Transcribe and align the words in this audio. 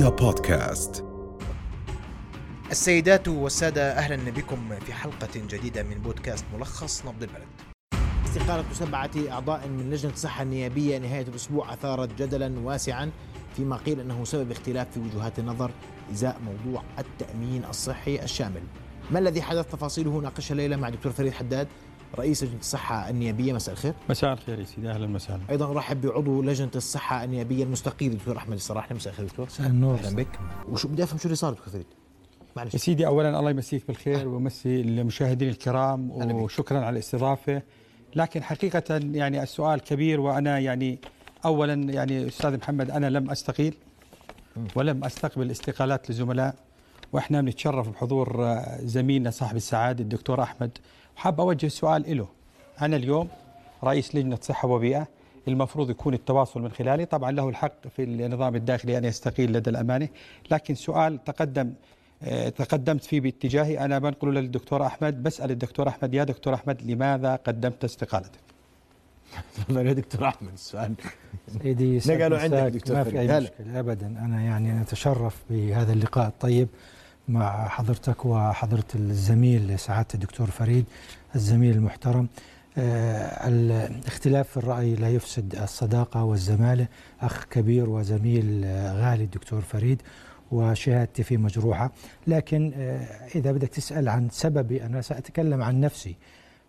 رؤيا 0.00 0.10
بودكاست. 0.10 1.04
السيدات 2.70 3.28
والسادة 3.28 3.92
أهلا 3.92 4.30
بكم 4.30 4.78
في 4.86 4.92
حلقة 4.92 5.28
جديدة 5.36 5.82
من 5.82 5.98
بودكاست 5.98 6.44
ملخص 6.54 7.06
نبض 7.06 7.22
البلد. 7.22 7.46
استقالة 8.24 8.64
سبعة 8.72 9.10
أعضاء 9.30 9.68
من 9.68 9.90
لجنة 9.90 10.12
الصحة 10.12 10.42
النيابية 10.42 10.98
نهاية 10.98 11.22
الأسبوع 11.22 11.72
أثارت 11.72 12.22
جدلا 12.22 12.60
واسعا 12.60 13.10
فيما 13.56 13.76
قيل 13.76 14.00
أنه 14.00 14.24
سبب 14.24 14.50
اختلاف 14.50 14.90
في 14.90 15.00
وجهات 15.00 15.38
النظر 15.38 15.70
إزاء 16.12 16.40
موضوع 16.44 16.82
التأمين 16.98 17.64
الصحي 17.64 18.22
الشامل. 18.22 18.62
ما 19.10 19.18
الذي 19.18 19.42
حدث؟ 19.42 19.72
تفاصيله 19.72 20.20
ناقشها 20.20 20.52
الليلة 20.52 20.76
مع 20.76 20.88
دكتور 20.88 21.12
فريد 21.12 21.32
حداد. 21.32 21.68
رئيس 22.18 22.44
لجنة 22.44 22.58
الصحة 22.58 23.10
النيابية 23.10 23.52
مساء 23.52 23.72
الخير. 23.72 23.94
مساء 24.08 24.32
الخير 24.32 24.58
يا 24.60 24.64
سيدي. 24.64 24.90
أهلا 24.90 25.14
وسهلا. 25.14 25.40
أيضا 25.50 25.70
أرحب 25.70 26.00
بعضو 26.00 26.42
لجنة 26.42 26.70
الصحة 26.76 27.24
النيابية 27.24 27.64
المستقيل 27.64 28.16
دكتور 28.18 28.36
أحمد 28.36 28.54
الصراحي 28.54 28.94
مساء 28.94 29.12
الخير 29.12 29.26
دكتور. 29.26 29.46
مساء 29.46 29.66
النور. 29.66 29.94
أهلا 29.94 30.16
بك. 30.16 30.38
وشو 30.68 30.88
بدي 30.88 31.02
أفهم 31.02 31.18
شو 31.18 31.24
اللي 31.24 31.36
صار 31.36 31.52
دكتور 31.52 31.68
فريد؟ 31.68 31.86
معلش. 32.56 32.74
يا 32.74 32.78
سيدي 32.78 33.06
اولا 33.06 33.38
الله 33.38 33.50
يمسيك 33.50 33.86
بالخير 33.86 34.28
ويمسي 34.28 34.80
المشاهدين 34.80 35.48
الكرام. 35.48 36.10
وشكرا 36.10 36.78
على 36.78 36.90
الاستضافة. 36.90 37.62
لكن 38.16 38.42
حقيقه 38.42 39.00
يعني 39.12 39.42
السؤال 39.42 39.80
كبير 39.80 40.20
وأنا 40.20 40.58
يعني 40.58 40.98
اولا 41.44 41.74
يعني 41.74 42.26
أستاذ 42.28 42.56
محمد 42.56 42.90
أنا 42.90 43.10
لم 43.10 43.30
أستقيل 43.30 43.74
ولم 44.74 45.04
أستقبل 45.04 45.50
استقالات 45.50 46.10
لزملاء. 46.10 46.54
وإحنا 47.12 47.40
بنتشرف 47.40 47.88
بحضور 47.88 48.44
آه، 48.44 48.78
زميلنا 48.82 49.30
صاحب 49.30 49.56
السعادة 49.56 50.02
الدكتور 50.02 50.42
أحمد 50.42 50.78
وحاب 51.16 51.40
أوجه 51.40 51.66
السؤال 51.66 52.16
له 52.16 52.28
أنا 52.82 52.96
اليوم 52.96 53.28
رئيس 53.84 54.14
لجنة 54.14 54.38
صحة 54.42 54.68
وبيئة 54.68 55.08
المفروض 55.48 55.90
يكون 55.90 56.14
التواصل 56.14 56.62
من 56.62 56.70
خلالي 56.70 57.04
طبعا 57.04 57.30
له 57.30 57.48
الحق 57.48 57.88
في 57.96 58.02
النظام 58.02 58.56
الداخلي 58.56 58.98
أن 58.98 59.04
يستقيل 59.04 59.52
لدى 59.52 59.70
الأمانة 59.70 60.08
لكن 60.50 60.74
سؤال 60.74 61.24
تقدم 61.24 61.72
آه، 62.22 62.48
تقدمت 62.48 63.04
فيه 63.04 63.20
باتجاهي 63.20 63.78
أنا 63.84 63.98
بنقله 63.98 64.30
للدكتور 64.30 64.86
أحمد 64.86 65.22
بسأل 65.22 65.50
الدكتور 65.50 65.88
أحمد 65.88 66.14
يا 66.14 66.24
دكتور 66.24 66.54
أحمد 66.54 66.82
لماذا 66.82 67.36
قدمت 67.36 67.84
استقالتك؟ 67.84 68.40
تفضل 69.56 69.86
يا 69.86 69.92
دكتور 69.92 70.28
أحمد 70.28 70.52
السؤال 70.52 70.94
سيدي 71.62 71.98
قالوا 71.98 72.38
عندك. 72.38 72.58
دكتور 72.58 72.96
ما 72.96 73.04
في. 73.04 73.20
أي. 73.20 73.40
مشكلة 73.40 73.80
ابدا 73.80 74.06
أنا 74.06 74.42
يعني 74.42 74.82
اتشرف 74.82 75.42
بهذا 75.50 75.92
اللقاء 75.92 76.28
الطيب 76.28 76.68
مع 77.30 77.68
حضرتك 77.68 78.26
وحضرة 78.26 78.84
الزميل 78.94 79.78
سعادة 79.78 80.08
الدكتور 80.14 80.50
فريد 80.50 80.84
الزميل 81.34 81.76
المحترم. 81.76 82.28
آه، 82.78 83.48
الاختلاف 83.48 84.48
في 84.48 84.56
الرأي 84.56 84.94
لا 84.94 85.08
يفسد 85.08 85.54
الصداقة 85.54 86.24
والزمالة. 86.24 86.86
أخ 87.20 87.44
كبير 87.44 87.88
وزميل 87.90 88.64
غالي 88.74 89.24
الدكتور 89.24 89.60
فريد 89.60 90.02
وشهادتي 90.52 91.22
فيه 91.22 91.36
مجروحة. 91.36 91.92
لكن 92.26 92.72
آه، 92.76 93.28
إذا 93.34 93.52
بدك 93.52 93.68
تسأل 93.68 94.08
عن 94.08 94.28
سببي 94.30 94.84
أنا 94.84 95.00
سأتكلم 95.00 95.62
عن 95.62 95.80
نفسي. 95.80 96.16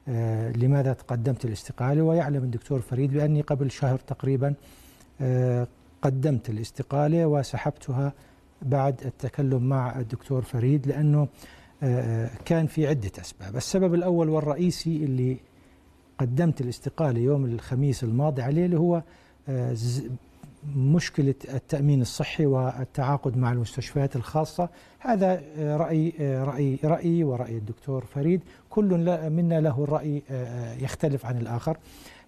آه، 0.08 0.52
لماذا 0.52 0.94
تقدمت 0.94 1.46
الاستقالة؟ 1.46 2.02
ويعلم 2.02 2.44
الدكتور 2.44 2.82
فريد 2.82 3.14
بأني 3.14 3.42
قبل 3.42 3.72
شهر 3.72 4.00
تقريبا 4.00 4.54
قدمت 6.02 6.50
الاستقالة 6.50 7.26
وسحبتها 7.26 8.14
بعد 8.62 9.02
التكلم 9.06 9.64
مع 9.70 10.00
الدكتور 10.00 10.42
فريد 10.42 10.88
لأنه 10.88 11.28
آه، 11.84 12.30
كان 12.46 12.68
في 12.68 12.88
عدة 12.88 13.12
أسباب. 13.22 13.56
السبب 13.56 13.94
الأول 13.94 14.30
والرئيسي 14.30 15.04
اللي 15.04 15.38
قدمت 16.20 16.62
الاستقالة 16.62 17.20
يوم 17.20 17.46
الخميس 17.46 18.04
الماضي 18.04 18.42
عليه 18.42 18.66
اللي 18.66 18.80
هو 18.80 19.04
آه، 19.50 19.76
مشكلة 20.76 21.36
التأمين 21.54 22.02
الصحي 22.02 22.46
والتعاقد 22.46 23.38
مع 23.38 23.52
المستشفيات 23.52 24.16
الخاصة. 24.16 24.70
هذا 25.00 25.42
آه، 25.58 25.78
رأي 25.78 26.14
آه، 26.20 26.44
رأي 26.44 26.78
رأيي 26.84 27.24
ورأي 27.24 27.58
الدكتور 27.58 28.06
فريد. 28.06 28.42
كل 28.70 28.86
منا 29.30 29.62
له 29.62 29.84
الرأي 29.84 30.24
آه، 30.32 30.46
آه، 30.46 30.74
يختلف 30.84 31.26
عن 31.26 31.38
الآخر. 31.38 31.78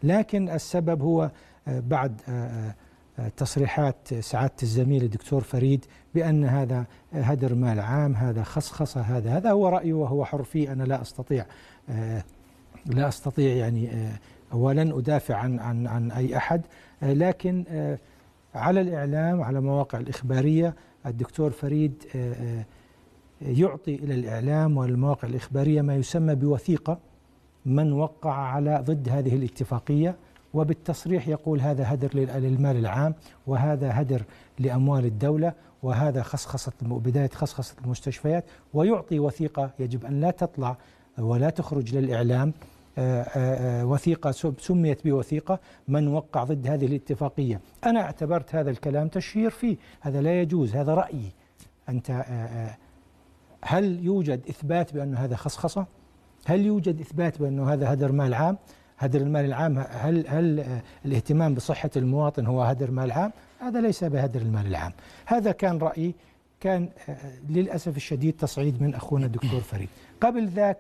لكن 0.03 0.49
السبب 0.49 1.01
هو 1.01 1.31
آه، 1.67 1.79
بعد 1.79 2.21
آه، 2.29 2.31
آه، 2.31 2.75
تصريحات 3.37 4.13
سعادة 4.13 4.53
الزميل 4.63 5.03
الدكتور 5.03 5.41
فريد 5.41 5.85
بأن 6.15 6.45
هذا 6.45 6.85
هدر 7.13 7.55
مال 7.55 7.79
عام 7.79 8.15
هذا 8.15 8.43
خصخصة 8.43 9.01
هذا 9.01 9.37
هذا 9.37 9.51
هو 9.51 9.67
رأيه 9.69 9.93
وهو 9.93 10.25
حر 10.25 10.43
فيه 10.43 10.71
أنا 10.71 10.83
لا 10.83 11.01
أستطيع 11.01 11.45
آه، 11.89 12.23
لا 12.85 13.07
أستطيع 13.07 13.53
يعني 13.55 13.91
آه، 13.91 14.55
ولن 14.55 14.91
أدافع 14.91 15.35
عن 15.35 15.59
عن 15.59 15.87
عن 15.87 16.11
أي 16.11 16.37
أحد. 16.37 16.61
آه، 17.03 17.13
لكن 17.13 17.65
آه، 17.69 17.97
على 18.55 18.81
الإعلام 18.81 19.41
على 19.41 19.61
مواقع 19.61 19.99
الإخبارية 19.99 20.75
الدكتور 21.05 21.51
فريد 21.51 22.03
آه، 22.15 22.33
آه، 22.33 22.65
يعطي 23.41 23.95
إلى 23.95 24.13
الإعلام 24.13 24.77
والمواقع 24.77 25.27
الإخبارية 25.27 25.81
ما 25.81 25.95
يسمى 25.95 26.35
بوثيقة 26.35 26.99
من 27.65 27.93
وقع 27.93 28.33
على 28.33 28.83
ضد 28.87 29.09
هذه 29.09 29.35
الاتفاقية. 29.35 30.15
وبالتصريح 30.53 31.27
يقول 31.27 31.61
هذا 31.61 31.93
هدر 31.93 32.09
لل- 32.13 32.41
للمال 32.43 32.77
العام 32.77 33.15
وهذا 33.47 33.91
هدر 34.01 34.21
لأموال 34.59 35.05
الدولة 35.05 35.53
وهذا 35.83 36.23
خصخصة 36.23 36.71
بداية 36.81 37.29
خصخصة 37.29 37.75
المستشفيات 37.85 38.45
ويعطي 38.73 39.19
وثيقة 39.19 39.71
يجب 39.79 40.05
أن 40.05 40.21
لا 40.21 40.31
تطلع 40.31 40.77
ولا 41.17 41.49
تخرج 41.49 41.95
للإعلام 41.95 42.53
آه، 42.97 43.21
آه، 43.21 43.81
آه، 43.81 43.85
وثيقة 43.85 44.31
سم- 44.31 44.53
سميت 44.59 45.07
بوثيقة 45.07 45.59
من 45.87 46.07
وقع 46.07 46.43
ضد 46.43 46.67
هذه 46.67 46.85
الاتفاقية. 46.85 47.61
أنا 47.85 48.01
اعتبرت 48.01 48.55
هذا 48.55 48.69
الكلام 48.71 49.07
تشهير 49.07 49.49
فيه 49.49 49.77
هذا 50.01 50.21
لا 50.21 50.41
يجوز 50.41 50.75
هذا 50.75 50.93
رأيي. 50.93 51.31
أنت 51.89 52.23
هل 53.61 54.05
يوجد 54.05 54.41
إثبات 54.49 54.93
بأن 54.93 55.15
هذا 55.15 55.35
خصخصة؟ 55.35 55.85
هل 56.45 56.65
يوجد 56.65 56.99
إثبات 56.99 57.39
بأنه 57.41 57.73
هذا 57.73 57.93
هدر 57.93 58.11
مال 58.11 58.33
عام؟ 58.33 58.57
هدر 59.05 59.21
المال 59.21 59.45
العام 59.45 59.77
هل 59.89 60.25
هل 60.27 60.65
الاهتمام 61.05 61.53
بصحة 61.53 61.89
المواطن 61.97 62.45
هو 62.45 62.61
هدر 62.63 62.91
مال 62.91 63.11
عام؟ 63.11 63.31
هذا 63.59 63.81
ليس 63.81 64.03
بهدر 64.03 64.41
المال 64.41 64.67
العام. 64.67 64.91
هذا 65.25 65.51
كان 65.51 65.77
رأيي 65.77 66.15
كان 66.59 66.89
آه، 67.09 67.15
للأسف 67.49 67.97
الشديد 67.97 68.33
تصعيد 68.39 68.81
من 68.83 68.95
أخونا 68.95 69.25
الدكتور 69.25 69.59
فريد. 69.71 69.89
قبل 70.21 70.47
ذاك 70.47 70.77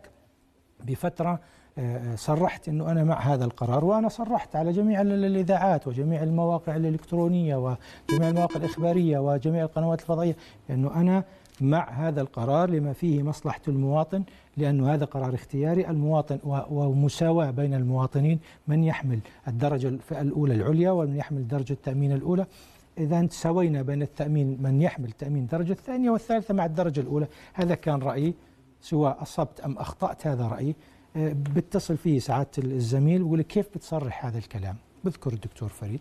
بفترة 0.83 1.39
آه، 1.77 2.15
صرحت 2.15 2.69
أنه 2.69 2.91
أنا 2.91 3.03
مع 3.03 3.19
هذا 3.19 3.45
القرار 3.45 3.85
وأنا 3.85 4.09
صرحت 4.09 4.55
على 4.55 4.71
جميع 4.71 5.01
ال- 5.01 5.25
الإذاعات 5.25 5.87
وجميع 5.87 6.23
المواقع 6.23 6.75
الإلكترونية 6.75 7.55
وجميع 7.55 8.29
المواقع 8.29 8.55
الإخبارية 8.55 9.19
وجميع 9.19 9.63
القنوات 9.63 9.99
الفضائية 10.01 10.35
أنه 10.69 10.95
أنا 10.95 11.23
مع 11.63 11.89
هذا 11.89 12.21
القرار 12.21 12.69
لما 12.69 12.93
فيه 12.93 13.23
مصلحة 13.23 13.61
المواطن 13.67 14.23
لأنه 14.57 14.93
هذا 14.93 15.05
قرار 15.05 15.35
اختياري. 15.35 15.87
المواطن 15.87 16.39
ومساواة 16.69 17.51
بين 17.51 17.73
المواطنين 17.73 18.39
من 18.67 18.83
يحمل 18.83 19.19
الدرجة 19.47 19.99
الأولى 20.11 20.53
العليا 20.53 20.91
ومن 20.91 21.15
يحمل 21.15 21.47
درجة 21.47 21.73
التأمين 21.73 22.11
الأولى. 22.11 22.45
إذا 22.97 23.27
سوينا 23.31 23.81
بين 23.81 24.01
التأمين 24.01 24.57
من 24.61 24.81
يحمل 24.81 25.11
تأمين 25.11 25.43
الدرجة 25.43 25.71
الثانية 25.71 26.09
والثالثة 26.09 26.53
مع 26.53 26.65
الدرجة 26.65 26.99
الأولى. 26.99 27.27
هذا 27.53 27.75
كان 27.75 27.99
رأيي 27.99 28.33
سواء 28.81 29.21
أصبت 29.21 29.59
أم 29.59 29.77
أخطأت 29.77 30.27
هذا 30.27 30.47
رأيي. 30.47 30.75
آه، 31.15 31.35
بتصل 31.55 31.97
فيه 31.97 32.19
سعادة 32.19 32.49
الزميل 32.57 33.21
ويقول 33.21 33.41
كيف 33.41 33.67
بتصرح 33.75 34.25
هذا 34.25 34.37
الكلام؟ 34.37 34.75
بذكر 35.03 35.33
الدكتور 35.33 35.69
فريد. 35.69 35.99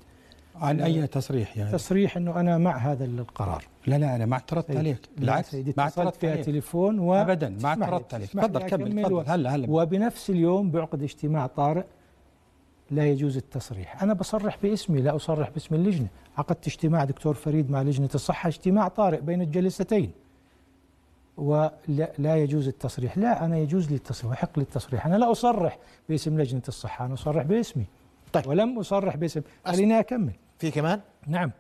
عن 0.57 0.81
أي 0.81 1.07
تصريح 1.07 1.57
يعني؟ 1.57 1.73
تصريح 1.73 2.17
أنه 2.17 2.41
أنا 2.41 2.59
مع 2.59 2.77
هذا 2.77 3.05
القرار. 3.05 3.65
لا 3.87 3.99
لا 3.99 4.17
أنا 4.17 4.27
ما 4.27 4.35
اعترضت 4.35 4.67
سيدي. 4.67 4.79
عليك. 4.79 4.99
بالعكس 5.19 5.55
ما 5.55 5.83
اعترضت 5.83 6.17
فيها 6.17 6.37
تليفون 6.37 6.99
و 6.99 7.15
ابدا 7.15 7.49
ما 7.49 7.69
اعترضت 7.69 8.15
عليك. 8.15 8.31
تفضل 8.31 8.63
كمل 8.63 9.03
تفضل. 9.03 9.25
هلا 9.27 9.55
هلا. 9.55 9.71
وبنفس 9.71 10.31
اليوم 10.31 10.71
بعقد 10.71 11.03
اجتماع 11.03 11.47
طارئ 11.47 11.85
لا 12.91 13.07
يجوز 13.07 13.37
التصريح. 13.37 14.03
أنا 14.03 14.13
بصرح 14.13 14.59
باسمي 14.63 15.01
لا 15.01 15.17
أصرح 15.17 15.51
باسم 15.51 15.75
اللجنة. 15.75 16.07
عقدت 16.39 16.67
اجتماع 16.67 17.05
دكتور 17.05 17.35
فريد 17.35 17.71
مع 17.71 17.83
لجنة 17.83 18.11
الصحة 18.15 18.49
اجتماع 18.49 18.89
طارئ 18.89 19.21
بين 19.21 19.43
الجلستين. 19.43 20.11
ولا 21.37 21.73
لا 22.19 22.37
يجوز 22.37 22.69
التصريح. 22.69 23.19
لا 23.19 23.45
أنا 23.45 23.59
يجوز 23.59 23.89
لي 23.91 23.95
التصريح 23.95 24.31
ويحق 24.31 24.59
لي 24.59 24.63
التصريح 24.63 25.07
أنا 25.07 25.17
لا 25.17 25.31
أصرح 25.31 25.79
باسم 26.09 26.41
لجنة 26.41 26.63
الصحة 26.69 27.07
أنا 27.07 27.15
أصرح 27.15 27.43
باسمي. 27.43 27.85
طيب. 28.33 28.47
ولم 28.47 28.79
أصرح 28.79 29.17
باسم. 29.17 29.41
خليني 29.67 30.01
أكمل. 30.01 30.33
في 30.59 30.71
كمان؟ 30.71 31.01
نعم. 31.27 31.51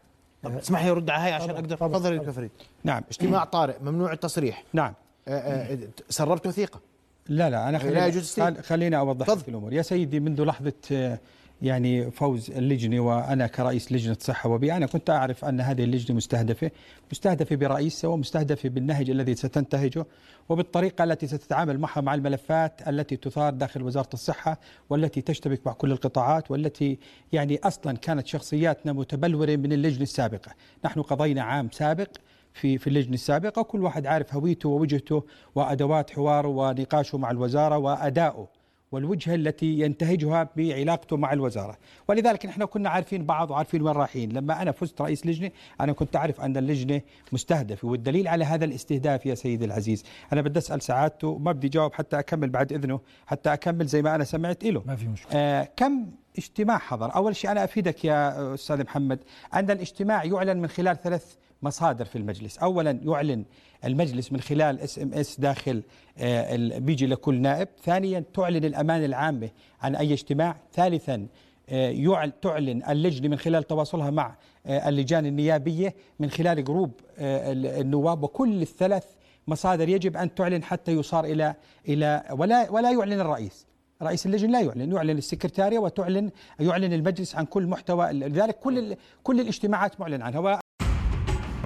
طب 0.43 0.57
اسمح 0.57 0.85
لي 0.85 0.91
أرد 0.91 1.11
على 1.11 1.23
هاي 1.25 1.33
عشان 1.33 1.49
طبعاً، 1.49 1.61
أقدر. 1.61 1.77
طبعاً، 1.77 1.89
تفضل 1.93 2.05
يا 2.05 2.11
طبعاً. 2.11 2.19
دكتور 2.19 2.33
فريد. 2.35 2.51
نعم. 2.85 3.03
اجتماع 3.11 3.45
طارئ 3.45 3.75
ممنوع 3.83 4.13
التصريح. 4.13 4.65
نعم. 4.73 4.95
آه، 5.29 5.31
آه، 5.31 5.79
سربت 6.09 6.47
وثيقة. 6.47 6.81
لا 7.29 7.51
لا 7.51 7.69
أنا 7.69 7.77
لا 7.77 7.79
خليني 7.83 8.01
يجوز 8.07 8.17
السير. 8.17 8.45
خل- 8.45 8.63
خليني 8.63 8.99
أوضح. 8.99 9.29
لك 9.31 9.49
الأمور. 9.49 9.73
يا 9.73 9.83
سيدي 9.83 10.21
منذ 10.21 10.45
لحظة 10.45 10.73
آه، 10.93 11.19
يعني 11.63 12.11
فوز 12.11 12.51
اللجنة 12.51 13.01
وأنا 13.01 13.47
كرئيس 13.47 13.93
لجنة 13.93 14.17
صحة 14.21 14.49
وبيئة 14.51 14.77
أنا 14.77 14.87
كنت 14.87 15.11
أعرف 15.11 15.45
أن 15.45 15.61
هذه 15.61 15.85
اللجنة 15.85 16.17
مستهدفة 16.17 16.71
مستهدفة 17.13 17.57
برئيسها 17.57 18.11
ومستهدفه 18.11 18.69
بالنهج 18.69 19.11
الذي 19.11 19.35
ستنتهجه 19.35 20.07
وبالطريقة 20.49 21.05
التي 21.05 21.27
ستتعامل 21.27 21.79
معها 21.79 22.01
مع 22.01 22.15
الملفات 22.15 22.89
التي 22.89 23.17
تثار 23.17 23.53
داخل 23.53 23.83
وزارة 23.83 24.09
الصحة 24.15 24.61
والتي 24.91 25.21
تشتبك 25.21 25.67
مع 25.67 25.73
كل 25.73 25.93
القطاعات 25.93 26.51
والتي 26.51 26.99
يعني 27.33 27.61
أصلا 27.65 27.97
كانت 27.97 28.27
شخصياتنا 28.27 28.93
متبلورة 28.93 29.57
من 29.57 29.73
اللجنة 29.73 30.03
السابقة، 30.03 30.53
نحن 30.85 31.03
قضينا 31.03 31.43
عام 31.43 31.71
سابق 31.73 32.09
في 32.55 32.79
في 32.79 32.87
اللجنة 32.87 33.15
السابقة 33.15 33.63
كل 33.63 33.83
واحد 33.83 34.07
عارف 34.07 34.35
هويته 34.35 34.69
ووجهته 34.69 35.25
وأدوات 35.55 36.11
حواره 36.11 36.49
ونقاشه 36.49 37.19
مع 37.19 37.31
الوزارة 37.31 37.79
وادائه 37.79 38.62
والوجهة 38.93 39.35
التي 39.35 39.67
ينتهجها 39.67 40.49
بعلاقته 40.57 41.17
مع 41.17 41.33
الوزارة، 41.33 41.77
ولذلك 42.09 42.47
نحن 42.47 42.65
كنا 42.65 42.91
عارفين 42.91 43.27
بعض 43.27 43.51
وعارفين 43.51 43.83
وين 43.83 43.95
رايحين، 43.95 44.33
لما 44.33 44.63
أنا 44.63 44.73
فزت 44.73 45.01
رئيس 45.01 45.27
لجنة 45.27 45.51
أنا 45.81 45.93
كنت 45.93 46.17
أعرف 46.17 46.41
أن 46.41 46.57
اللجنة 46.57 47.01
مستهدفة 47.33 47.89
والدليل 47.89 48.29
على 48.29 48.45
هذا 48.45 48.65
الاستهداف 48.65 49.27
يا 49.27 49.35
سيدي 49.35 49.65
العزيز، 49.65 50.05
أنا 50.33 50.43
بدي 50.43 50.59
أسأل 50.59 50.83
سعادته 50.83 51.39
ما 51.39 51.53
بدي 51.53 51.69
جاوب 51.69 51.93
حتى 51.93 52.19
أكمل 52.19 52.51
بعد 52.51 52.73
إذنه، 52.73 53.01
حتى 53.27 53.53
أكمل 53.53 53.87
زي 53.87 54.03
ما 54.03 54.15
أنا 54.15 54.25
سمعت 54.25 54.65
له. 54.65 54.83
ما 54.87 54.97
في 54.97 55.09
مشكلة. 55.09 55.33
آه 55.35 55.69
كم 55.77 56.07
اجتماع 56.39 56.79
حضر؟ 56.79 57.15
أول 57.15 57.37
شيء 57.37 57.51
أنا 57.51 57.65
أفيدك 57.65 58.05
يا 58.05 58.55
أستاذ 58.55 58.83
محمد 58.85 59.19
أن 59.55 59.71
الاجتماع 59.71 60.25
يعلن 60.25 60.57
من 60.57 60.69
خلال 60.69 61.03
ثلاث 61.03 61.35
مصادر 61.63 62.05
في 62.05 62.17
المجلس، 62.17 62.59
اولا 62.59 63.01
يعلن 63.05 63.45
المجلس 63.85 64.33
من 64.33 64.41
خلال 64.41 64.81
SMS 64.81 65.41
داخل 65.41 65.83
آه، 66.19 66.79
بيجي 66.79 67.07
لكل 67.07 67.41
نائب، 67.41 67.69
ثانيا 67.85 68.25
تعلن 68.35 68.65
الامانه 68.65 69.05
العامه 69.05 69.51
عن 69.81 69.97
أي 69.97 70.13
اجتماع، 70.13 70.57
ثالثا 70.75 71.27
آه، 71.69 72.33
تعلن 72.43 72.83
اللجنة 72.89 73.29
من 73.29 73.37
خلال 73.37 73.63
تواصلها 73.63 74.11
مع 74.11 74.37
آه، 74.67 74.89
اللجان 74.89 75.27
النيابية 75.27 75.95
من 76.21 76.31
خلال 76.31 76.65
group 76.65 76.91
النواب. 77.19 78.23
وكل 78.23 78.63
الثلاث 78.63 79.05
مصادر 79.49 79.89
يجب 79.89 80.17
أن 80.17 80.35
تعلن 80.35 80.63
حتى 80.63 80.93
يصار 80.93 81.25
إلى 81.25 81.55
إلى 81.89 82.23
ولا 82.31 82.71
ولا 82.71 82.91
يعلن 82.91 83.21
الرئيس. 83.21 83.67
رئيس 84.03 84.27
اللجنة 84.27 84.53
لا 84.53 84.61
يعلن. 84.61 84.93
يعلن 84.93 85.19
السكرتارية 85.19 85.79
وتعلن 85.79 86.31
يعلن 86.61 86.93
المجلس 86.93 87.37
عن 87.37 87.45
كل 87.45 87.67
محتوى. 87.67 88.13
لذلك 88.13 88.59
كل 88.59 88.97
كل 89.23 89.41
الاجتماعات 89.41 90.01
معلن 90.01 90.23
عنها. 90.23 90.62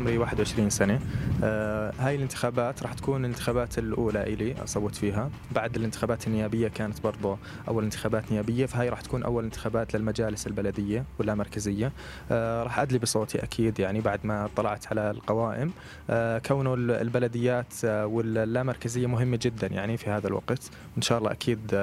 عمري 0.06 0.18
21 0.18 0.70
سنة. 0.70 1.00
آه 1.44 1.92
هاي 1.98 2.14
الانتخابات 2.14 2.82
راح 2.82 2.92
تكون 2.92 3.20
الانتخابات 3.20 3.78
الأولى 3.78 4.22
إلي 4.22 4.62
أصوت 4.64 4.94
فيها. 4.94 5.30
بعد 5.54 5.76
الانتخابات 5.76 6.26
النيابية 6.26 6.68
كانت 6.68 7.02
برضه 7.02 7.38
أول 7.68 7.84
انتخابات 7.84 8.32
نيابية 8.32 8.66
فهاي 8.66 8.88
راح 8.88 9.00
تكون 9.00 9.22
أول 9.22 9.44
انتخابات 9.44 9.94
للمجالس 9.96 10.46
البلدية 10.46 11.04
واللامركزية 11.18 11.92
آه 12.30 12.62
راح 12.62 12.78
أدلي 12.80 12.98
بصوتي 12.98 13.42
أكيد 13.42 13.78
يعني 13.78 14.00
بعد 14.00 14.20
ما 14.24 14.48
طلعت 14.56 14.86
على 14.86 15.10
القوائم. 15.10 15.72
آه 16.10 16.38
كونه 16.38 16.74
البلديات 16.74 17.84
واللامركزية 17.84 19.06
مهمة 19.06 19.38
جدا 19.42 19.66
يعني 19.66 19.96
في 19.96 20.10
هذا 20.10 20.28
الوقت. 20.28 20.70
إن 20.96 21.02
شاء 21.02 21.18
الله 21.18 21.30
أكيد 21.32 21.74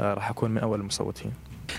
راح 0.00 0.30
أكون 0.30 0.50
من 0.50 0.58
أول 0.58 0.80
المصوتين. 0.80 1.32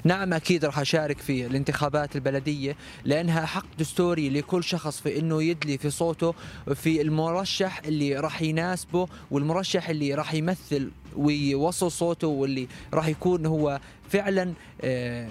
نعم 0.03 0.33
أكيد 0.33 0.65
راح 0.65 0.79
أشارك 0.79 1.17
في 1.17 1.45
الانتخابات 1.45 2.15
البلدية 2.15 2.75
لأنها 3.05 3.45
حق 3.45 3.65
دستوري 3.79 4.29
لكل 4.29 4.63
شخص 4.63 4.99
في 5.01 5.19
إنه 5.19 5.43
يدلي 5.43 5.77
في 5.77 5.89
صوته 5.89 6.33
في 6.75 7.01
المرشح 7.01 7.81
اللي 7.85 8.15
راح 8.15 8.41
يناسبه 8.41 9.07
والمرشح 9.31 9.89
اللي 9.89 10.13
راح 10.13 10.33
يمثل 10.33 10.91
ويوصل 11.17 11.91
صوته 11.91 12.27
واللي 12.27 12.67
راح 12.93 13.07
يكون 13.07 13.45
هو 13.45 13.79
فعلا 14.09 14.53
آه، 14.81 15.29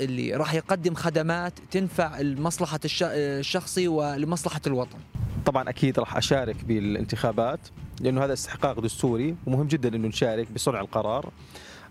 اللي 0.00 0.34
راح 0.34 0.54
يقدم 0.54 0.94
خدمات 0.94 1.52
تنفع 1.70 2.20
لمصلحة 2.20 2.80
الشخصي 2.84 3.88
ولمصلحة 3.88 4.60
الوطن. 4.66 4.98
طبعا 5.44 5.68
أكيد 5.68 5.98
راح 5.98 6.16
أشارك 6.16 6.64
بالانتخابات 6.64 7.60
لأنه 8.00 8.24
هذا 8.24 8.32
استحقاق 8.32 8.80
دستوري 8.80 9.36
ومهم 9.46 9.66
جدا 9.66 9.96
أنه 9.96 10.08
نشارك 10.08 10.52
بصنع 10.52 10.80
القرار. 10.80 11.26
آه، 11.26 11.30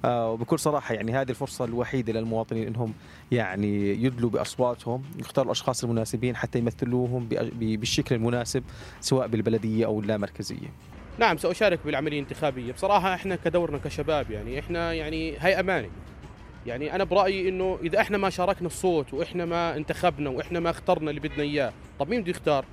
وبكل 0.06 0.59
صراحة 0.59 0.94
يعني 0.94 1.13
هذه 1.13 1.30
الفرصة 1.30 1.65
الوحيدة 1.65 2.13
للمواطنين 2.13 2.68
إنهم 2.68 2.94
يعني 3.31 4.03
يدلوا 4.03 4.30
بأصواتهم 4.30 5.03
يختاروا 5.19 5.45
الأشخاص 5.45 5.83
المناسبين 5.83 6.36
حتى 6.36 6.59
يمثلوهم 6.59 7.27
بالشكل 7.56 8.15
المناسب 8.15 8.63
سواء 9.01 9.27
بالبلدية 9.27 9.86
أو 9.86 10.00
اللامركزية. 10.00 10.68
نعم 11.19 11.38
سأشارك 11.38 11.80
بالعملية 11.86 12.19
الانتخابية. 12.19 12.74
بصراحة 12.74 13.13
إحنا 13.13 13.36
كدورنا 13.36 13.77
كشباب 13.77 14.31
يعني 14.31 14.59
إحنا 14.59 14.94
يعني 14.94 15.33
هي 15.39 15.59
أمانة 15.59 15.89
يعني 16.65 16.95
أنا 16.95 17.03
برأيي 17.03 17.50
إنه 17.50 17.80
إذا 17.83 18.01
إحنا 18.01 18.18
ما 18.18 18.30
شاركنا 18.30 18.68
الصوت 18.68 19.13
وإحنا 19.13 19.45
ما 19.45 19.75
انتخبنا 19.77 20.30
وإحنا 20.30 20.59
ما 20.59 20.69
اخترنا 20.69 21.09
اللي 21.09 21.21
بدنا 21.21 21.44
إياه 21.44 21.74
طب 22.00 22.09
مين 22.09 22.21
بده 22.21 22.31
يختار؟ 22.31 22.65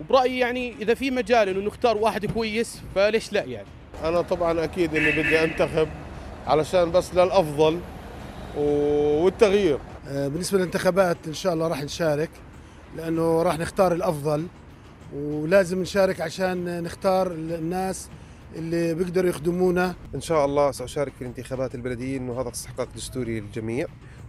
وبرأيي 0.00 0.38
يعني 0.38 0.74
إذا 0.80 0.94
في 0.94 1.10
مجال 1.10 1.48
إنه 1.48 1.60
نختار 1.60 1.96
واحد 1.96 2.26
كويس 2.26 2.82
فليش 2.94 3.32
لا 3.32 3.44
يعني؟ 3.44 3.66
أنا 4.04 4.20
طبعا 4.20 4.64
أكيد 4.64 4.96
إني 4.96 5.10
بدي 5.10 5.44
أنتخب 5.44 5.88
علشان 6.48 6.92
بس 6.92 7.14
للأفضل 7.14 7.80
والتغيير. 8.56 9.78
آه، 10.08 10.28
بالنسبة 10.28 10.58
للانتخابات 10.58 11.16
إن 11.26 11.34
شاء 11.34 11.54
الله 11.54 11.68
راح 11.68 11.82
نشارك 11.82 12.30
لأنه 12.96 13.42
راح 13.42 13.58
نختار 13.58 13.92
الأفضل 13.92 14.46
ولازم 15.14 15.82
نشارك 15.82 16.20
عشان 16.20 16.82
نختار 16.82 17.32
الناس 17.32 18.08
اللي 18.56 18.94
بيقدروا 18.94 19.30
يخدمونا. 19.30 19.94
إن 20.14 20.20
شاء 20.20 20.44
الله 20.44 20.70
سأشارك 20.70 21.12
في 21.12 21.22
الانتخابات 21.22 21.74
البلدية 21.74 22.16
إنه 22.16 22.40
هذا 22.40 22.48
استحقاق 22.48 22.88
دستوري 22.96 23.40
للجميع. 23.40 23.86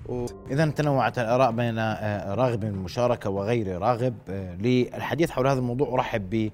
و... 0.09 0.25
إذا 0.51 0.65
تنوعت 0.65 1.19
الآراء 1.19 1.51
بين 1.51 1.77
آه، 1.79 2.33
راغب 2.35 2.59
بالمشاركه 2.59 3.29
وغير 3.29 3.81
راغب 3.81 4.15
آه، 4.29 4.55
للحديث 4.55 5.29
حول 5.31 5.47
هذا 5.47 5.59
الموضوع 5.59 5.93
أرحب 5.93 6.51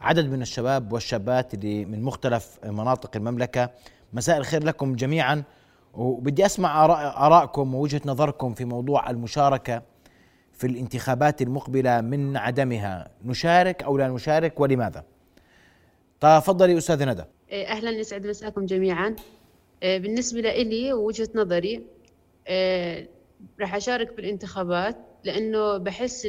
بعدد 0.00 0.30
من 0.30 0.42
الشباب 0.42 0.92
والشابات 0.92 1.54
اللي 1.54 1.84
من 1.84 2.02
مختلف 2.02 2.58
مناطق 2.64 3.10
المملكة. 3.16 3.70
مساء 4.12 4.38
الخير 4.38 4.64
لكم 4.64 4.96
جميعا. 4.96 5.42
وبدي 5.94 6.46
أسمع 6.46 6.84
آراء 6.84 7.26
آرائكم 7.26 7.74
ووجهة 7.74 8.00
نظركم 8.06 8.54
في 8.54 8.64
موضوع 8.64 9.10
المشاركة 9.10 9.82
في 10.52 10.66
الانتخابات 10.66 11.42
المقبلة 11.42 12.00
من 12.00 12.36
عدمها. 12.36 13.10
نشارك 13.24 13.82
أو 13.82 13.98
لا 13.98 14.08
نشارك 14.08 14.60
ولماذا؟ 14.60 15.04
تفضلي 16.20 16.78
أستاذ 16.78 17.04
ندى. 17.08 17.22
إيه، 17.50 17.66
أهلا 17.66 17.90
يسعد 17.90 18.26
مساكم 18.26 18.66
جميعا. 18.66 19.16
إيه، 19.82 19.98
بالنسبة 19.98 20.40
لي 20.40 20.92
ووجهه 20.92 21.28
نظري 21.34 21.82
إيه، 22.48 23.08
راح 23.60 23.74
أشارك 23.74 24.16
بالانتخابات 24.16 24.96
لأنه 25.24 25.76
بحس 25.76 26.22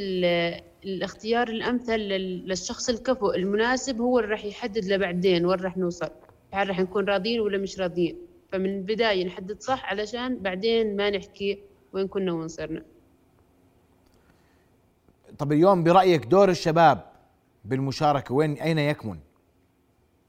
الاختيار 0.84 1.48
الأمثل 1.48 1.96
للشخص 1.98 2.88
الكفؤ 2.88 3.34
المناسب 3.34 4.00
هو 4.00 4.18
اللي 4.18 4.30
راح 4.30 4.44
يحدد 4.44 4.84
لبعدين 4.84 5.46
وين 5.46 5.60
راح 5.60 5.76
نوصل. 5.76 6.10
هل 6.52 6.70
رح 6.70 6.80
نكون 6.80 7.04
راضيين 7.04 7.40
ولا 7.40 7.58
مش 7.58 7.80
راضيين؟ 7.80 8.16
فمن 8.52 8.76
البداية 8.76 9.24
نحدد 9.26 9.60
صح 9.60 9.84
علشان 9.84 10.38
بعدين 10.38 10.96
ما 10.96 11.10
نحكي 11.10 11.58
وين 11.92 12.08
كنا 12.08 12.32
وين 12.32 12.48
صرنا. 12.48 12.82
طب 15.38 15.52
اليوم 15.52 15.84
برأيك 15.84 16.24
دور 16.24 16.48
الشباب 16.50 17.04
بالمشاركة 17.64 18.34
وين 18.34 18.52
أين 18.52 18.78
يكمن؟ 18.78 19.18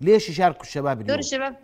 ليش 0.02 0.30
يشاركوا 0.30 0.62
الشباب 0.62 0.98
اليوم؟ 0.98 1.08
دور 1.08 1.20
الشباب؟ 1.20 1.56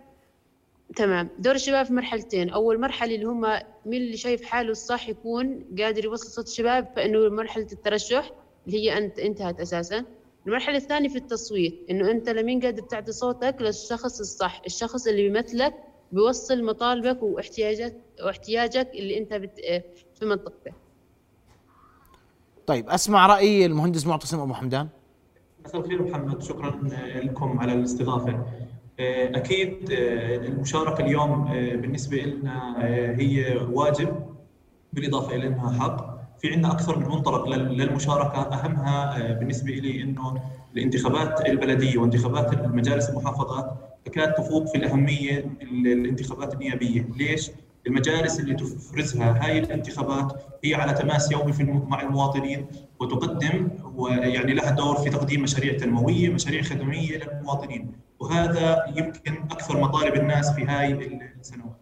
تمام. 0.96 1.28
دور 1.38 1.54
الشباب 1.54 1.86
في 1.86 1.92
مرحلتين. 1.92 2.50
أول 2.50 2.80
مرحلة 2.80 3.14
اللي 3.14 3.26
هم 3.26 3.40
مين 3.86 4.02
اللي 4.02 4.16
شايف 4.16 4.42
حاله 4.44 4.70
الصح 4.70 5.08
يكون 5.08 5.64
قادر 5.78 6.04
يوصل 6.04 6.26
صوت 6.26 6.46
الشباب 6.46 6.92
فإنه 6.96 7.28
مرحلة 7.28 7.66
الترشح 7.72 8.30
اللي 8.66 8.78
هي 8.78 8.98
أنت 8.98 9.18
انتهت 9.18 9.60
أساسا. 9.60 10.04
المرحلة 10.46 10.76
الثانية 10.76 11.08
في 11.08 11.18
التصويت 11.18 11.80
إنه 11.90 12.10
أنت 12.10 12.28
لمين 12.28 12.60
قادر 12.60 12.82
تعطي 12.82 13.12
صوتك؟ 13.12 13.56
للشخص 13.60 14.20
الصح 14.20 14.62
الشخص 14.66 15.06
اللي 15.06 15.28
بيمثلك 15.28 15.74
بيوصل 16.12 16.64
مطالبك 16.64 17.22
واحتياجك 17.22 17.96
واحتياجك 18.24 18.90
اللي 18.94 19.18
أنت 19.18 19.34
بت... 19.34 19.60
في 20.14 20.24
منطقتك. 20.24 20.74
طيب 22.66 22.88
أسمع 22.90 23.26
رأي 23.26 23.66
المهندس 23.66 24.06
معتصم 24.06 24.40
أبو 24.40 24.54
حمدان. 24.54 24.88
مساء 25.64 25.80
الخير 25.80 26.02
محمد 26.02 26.42
شكرا 26.42 26.80
لكم 27.14 27.58
على 27.58 27.72
الاستضافة. 27.72 28.46
أكيد 29.00 29.90
المشاركة 29.90 31.04
اليوم 31.04 31.44
بالنسبة 31.52 32.16
لنا 32.16 32.84
هي 33.20 33.56
واجب 33.72 34.26
بالإضافة 34.92 35.36
إلى 35.36 35.46
أنها 35.46 35.80
حق. 35.80 36.15
في 36.38 36.52
عندنا 36.52 36.72
أكثر 36.72 36.98
من 36.98 37.08
منطلق 37.08 37.48
للمشاركة. 37.48 38.42
أهمها 38.42 39.18
آه، 39.18 39.32
بالنسبة 39.32 39.72
لي 39.72 40.02
إنه 40.02 40.42
الانتخابات 40.76 41.46
البلدية 41.46 41.98
وانتخابات 41.98 42.52
المجالس 42.52 43.10
المحافظات 43.10 43.72
تكاد 44.04 44.34
تفوق 44.34 44.66
في 44.66 44.78
الأهمية 44.78 45.44
الانتخابات 45.62 46.54
النيابية، 46.54 47.08
ليش؟ 47.16 47.50
المجالس 47.86 48.40
اللي 48.40 48.54
تفرزها 48.54 49.44
هاي 49.44 49.58
الانتخابات 49.58 50.42
هي 50.64 50.74
على 50.74 50.92
تماس 50.92 51.32
يومي 51.32 51.52
في 51.52 51.64
مع 51.64 52.02
المواطنين 52.02 52.66
وتقدم 53.00 53.68
ويعني 53.96 54.54
لها 54.54 54.70
دور 54.70 54.96
في 54.96 55.10
تقديم 55.10 55.42
مشاريع 55.42 55.78
تنموية، 55.78 56.28
مشاريع 56.28 56.62
خدمية 56.62 57.18
للمواطنين، 57.18 57.92
وهذا 58.20 58.84
يمكن 58.96 59.42
أكثر 59.50 59.80
مطالب 59.80 60.14
الناس 60.14 60.50
في 60.50 60.64
هاي 60.64 60.92
السنوات. 61.40 61.76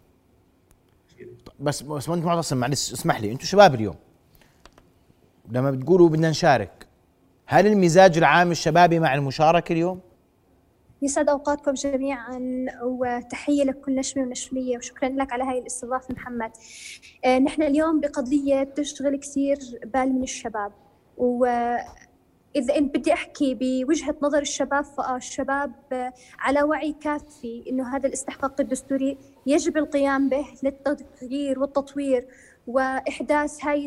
بس 1.60 1.82
بس 1.82 2.08
معتصم 2.08 2.56
معلش 2.56 2.92
اسمح 2.92 3.20
لي. 3.20 3.32
أنتم 3.32 3.44
شباب 3.44 3.74
اليوم. 3.74 3.94
لما 5.50 5.70
بتقولوا 5.70 6.08
بدنا 6.08 6.30
نشارك 6.30 6.86
هل 7.46 7.66
المزاج 7.66 8.18
العام 8.18 8.50
الشبابي 8.50 9.00
مع 9.00 9.14
المشاركة 9.14 9.72
اليوم؟ 9.72 10.00
يسعد 11.02 11.28
أوقاتكم 11.28 11.72
جميعا 11.72 12.40
وتحية 12.82 13.64
لكل 13.64 13.94
نشمة 13.94 14.22
ونشمية 14.22 14.76
وشكرا 14.76 15.08
لك 15.08 15.32
على 15.32 15.44
هاي 15.44 15.58
الاستضافة 15.58 16.14
محمد 16.14 16.50
آه 17.24 17.38
نحن 17.38 17.62
اليوم 17.62 18.00
بقضية 18.00 18.62
تشغل 18.62 19.16
كثير 19.16 19.58
بال 19.94 20.12
من 20.12 20.22
الشباب 20.22 20.72
و 21.16 21.46
إذا 22.56 22.76
إن 22.78 22.86
بدي 22.86 23.12
أحكي 23.12 23.54
بوجهة 23.60 24.16
نظر 24.22 24.38
الشباب 24.38 24.84
فالشباب 24.84 25.72
على 26.38 26.62
وعي 26.62 26.92
كافي 26.92 27.64
إنه 27.70 27.96
هذا 27.96 28.06
الاستحقاق 28.06 28.60
الدستوري 28.60 29.18
يجب 29.46 29.76
القيام 29.76 30.28
به 30.28 30.46
للتغيير 30.62 31.58
والتطوير 31.58 32.26
وإحداث 32.66 33.64
هاي 33.64 33.86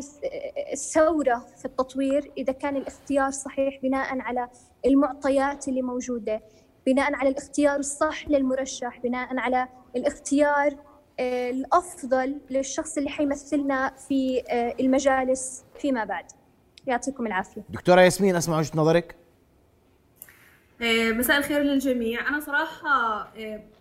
الثورة 0.72 1.46
في 1.56 1.64
التطوير 1.64 2.32
إذا 2.38 2.52
كان 2.52 2.76
الاختيار 2.76 3.30
صحيح 3.30 3.78
بناء 3.82 4.20
على 4.20 4.48
المعطيات 4.86 5.68
اللي 5.68 5.82
موجودة 5.82 6.42
بناء 6.86 7.14
على 7.14 7.28
الاختيار 7.28 7.76
الصح 7.76 8.28
للمرشح 8.28 8.98
بناء 8.98 9.38
على 9.38 9.68
الاختيار 9.96 10.76
آه، 11.20 11.50
الأفضل 11.50 12.40
للشخص 12.50 12.98
اللي 12.98 13.10
حيمثلنا 13.10 13.94
في 14.08 14.42
آه، 14.48 14.74
المجالس 14.80 15.64
فيما 15.78 16.04
بعد. 16.04 16.24
يعطيكم 16.86 17.26
العافية. 17.26 17.62
دكتورة 17.68 18.00
ياسمين 18.00 18.36
أسمع 18.36 18.58
وجهة 18.58 18.70
نظرك. 18.74 19.16
مساء 20.80 21.38
الخير 21.38 21.62
للجميع. 21.62 22.28
أنا 22.28 22.40
صراحة 22.40 23.28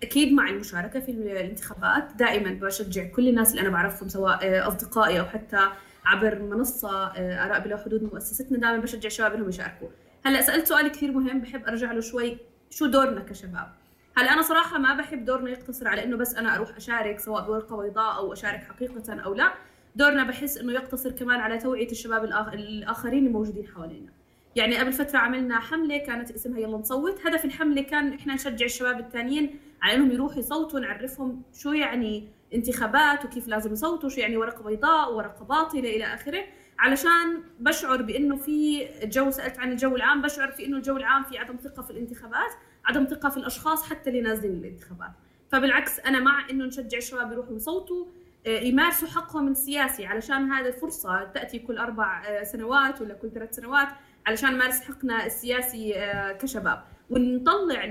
أكيد 0.04 0.34
مع 0.34 0.50
المشاركة 0.50 1.00
في 1.00 1.12
الانتخابات 1.12 2.14
دائما 2.16 2.52
بشجع 2.52 3.08
كل 3.08 3.28
الناس 3.28 3.52
اللي 3.52 3.62
أنا 3.62 3.70
بعرفهم 3.70 4.10
سواء 4.10 4.68
أصدقائي 4.68 5.20
أو 5.20 5.26
حتى 5.26 5.70
عبر 6.06 6.42
منصة 6.42 7.08
آراء 7.18 7.60
بلا 7.60 7.78
حدود 7.78 8.04
مؤسستنا 8.04 8.58
دائما 8.58 8.78
بشجع 8.78 9.08
الشباب 9.08 9.34
إنهم 9.34 9.50
يشاركوا. 9.50 9.88
هلأ 10.26 10.42
سألت 10.42 10.68
سؤال 10.68 10.88
كثير 10.88 11.12
مهم 11.12 11.42
بحب 11.42 11.68
أرجع 11.68 11.92
له 11.92 12.02
شوي. 12.02 12.38
شو 12.70 12.86
دورنا 12.86 13.22
كشباب؟ 13.22 13.72
هلأ 14.18 14.34
أنا 14.34 14.42
صراحة 14.42 14.78
ما 14.78 14.94
بحب 14.94 15.26
دورنا 15.26 15.50
يقتصر 15.50 15.88
على 15.88 16.04
إنه 16.04 16.18
بس 16.18 16.36
أنا 16.36 16.56
أروح 16.56 16.76
أشارك 16.76 17.20
سواء 17.20 17.46
بورقة 17.46 17.78
بيضاء 17.78 18.18
أو 18.18 18.34
أشارك 18.34 18.64
حقيقة 18.64 19.22
أو 19.22 19.34
لا. 19.34 19.54
دورنا 19.96 20.24
بحس 20.24 20.58
إنه 20.58 20.74
يقتصر 20.74 21.12
كمان 21.12 21.40
على 21.40 21.58
توعية 21.58 21.92
الشباب 21.92 22.24
الآخرين 22.54 23.28
الموجودين 23.28 23.68
حوالينا. 23.68 24.12
يعني 24.58 24.78
قبل 24.78 24.94
فترة 24.94 25.18
عملنا 25.18 25.60
حملة 25.60 25.98
كانت 25.98 26.32
اسمها 26.32 26.60
يلا 26.60 26.78
نصوت. 26.78 27.28
هدف 27.28 27.46
الحملة 27.46 27.82
كان 27.82 28.14
إحنا 28.14 28.34
نشجع 28.34 28.66
الشباب 28.66 29.00
الثانيين 29.00 29.60
على 29.82 29.96
إنهم 29.96 30.12
يروحوا 30.12 30.40
يصوتوا 30.40 30.80
نعرفهم 30.80 31.42
شو 31.54 31.72
يعني 31.72 32.28
انتخابات 32.54 33.26
وكيف 33.26 33.48
لازم 33.48 33.74
يصوتوا 33.74 34.10
شو 34.10 34.20
يعني 34.20 34.38
ورقة 34.38 34.64
بيضاء 34.64 35.14
ورقة 35.14 35.46
باطلة 35.46 35.80
إلى 35.80 36.14
آخره. 36.14 36.44
علشان 36.80 37.44
بشعر 37.60 38.02
بإنه 38.02 38.36
في 38.36 38.88
جو 39.04 39.32
سألت 39.32 39.60
عن 39.60 39.72
الجو 39.72 39.96
العام 39.96 40.22
بشعر 40.22 40.52
في 40.52 40.66
إنه 40.66 40.78
الجو 40.78 40.98
العام 40.98 41.24
في 41.24 41.38
عدم 41.38 41.56
ثقة 41.58 41.84
في 41.84 41.92
الانتخابات 41.92 42.52
عدم 42.86 43.06
ثقة 43.06 43.30
في 43.30 43.38
الأشخاص 43.38 43.90
حتى 43.90 44.10
اللي 44.10 44.22
نازلين 44.22 44.52
الانتخابات. 44.52 45.12
فبالعكس 45.52 46.00
أنا 46.00 46.20
مع 46.20 46.50
إنه 46.50 46.66
نشجع 46.66 46.98
الشباب 46.98 47.32
يروحوا 47.32 47.56
يصوتوا 47.56 48.06
آه، 48.48 48.60
يمارسوا 48.60 49.08
حقهم 49.08 49.48
السياسي. 49.48 50.06
علشان 50.06 50.52
هذه 50.52 50.68
الفرصة 50.68 51.24
تأتي 51.24 51.60
كل 51.60 51.78
أربع 51.78 52.24
آه، 52.28 52.44
سنوات 52.44 53.02
ولا 53.02 53.14
كل 53.14 53.32
ثلاث 53.32 53.56
سنوات 53.56 53.88
علشان 54.28 54.54
نمارس 54.54 54.82
حقنا 54.82 55.26
السياسي 55.26 55.96
آه، 55.96 56.32
كشباب. 56.32 56.84
ونطلع 57.10 57.86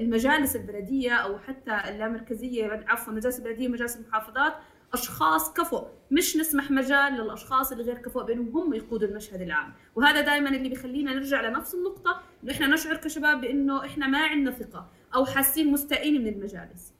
للمجالس 0.00 0.56
البلدية 0.56 1.12
أو 1.12 1.38
حتى 1.38 1.80
اللامركزية 1.90 2.84
عفوا 2.88 3.12
مجالس 3.12 3.38
البلدية 3.38 3.68
ومجالس 3.68 3.96
المحافظات 3.96 4.54
أشخاص 4.92 5.52
كفؤ. 5.52 5.86
مش 6.10 6.36
نسمح 6.36 6.70
مجال 6.70 7.12
للأشخاص 7.12 7.72
اللي 7.72 7.84
غير 7.84 7.98
كفؤ 7.98 8.24
بأنهم 8.24 8.56
هم 8.58 8.74
يقودوا 8.74 9.08
المشهد 9.08 9.40
العام. 9.40 9.72
وهذا 9.96 10.20
دائما 10.20 10.48
اللي 10.48 10.68
بيخلينا 10.68 11.14
نرجع 11.14 11.40
لنفس 11.40 11.74
النقطة 11.74 12.20
إنه 12.44 12.52
إحنا 12.52 12.66
نشعر 12.66 12.96
كشباب 12.96 13.40
بأنه 13.40 13.84
إحنا 13.84 14.06
ما 14.06 14.18
عندنا 14.18 14.50
ثقة 14.50 14.88
أو 15.14 15.24
حاسين 15.24 15.72
مستائين 15.72 16.22
من 16.24 16.28
المجالس. 16.28 16.96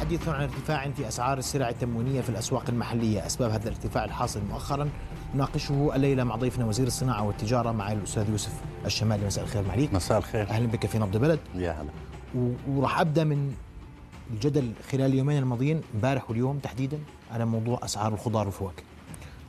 حديث 0.00 0.28
عن 0.28 0.42
ارتفاع 0.42 0.90
في 0.90 1.08
أسعار 1.08 1.38
السلع 1.38 1.68
التموينية 1.68 2.20
في 2.20 2.28
الأسواق 2.28 2.64
المحلية، 2.68 3.26
أسباب 3.26 3.50
هذا 3.50 3.62
الارتفاع 3.62 4.04
الحاصل 4.04 4.40
مؤخرا 4.44 4.90
نناقشه 5.34 5.90
الليلة 5.94 6.24
مع 6.24 6.36
ضيفنا 6.36 6.66
وزير 6.66 6.86
الصناعة 6.86 7.26
والتجارة 7.26 7.72
مع 7.72 7.92
الأستاذ 7.92 8.30
يوسف 8.30 8.52
الشمالي 8.86 9.26
مساء 9.26 9.44
الخير 9.44 9.62
معاليك. 9.68 9.94
مساء 9.94 10.18
الخير. 10.18 10.50
أهلا 10.50 10.66
بك 10.66 10.86
في 10.86 10.98
نبض 10.98 11.16
بلد. 11.16 11.38
يا 11.54 11.72
هلا. 11.72 11.90
وراح 12.68 13.00
أبدأ 13.00 13.24
من 13.24 13.52
الجدل 14.30 14.72
خلال 14.90 15.06
اليومين 15.12 15.38
الماضيين 15.38 15.80
امبارح 15.94 16.30
واليوم 16.30 16.58
تحديدا 16.58 16.98
على 17.30 17.44
موضوع 17.44 17.80
أسعار 17.84 18.14
الخضار 18.14 18.46
والفواكه 18.46 18.82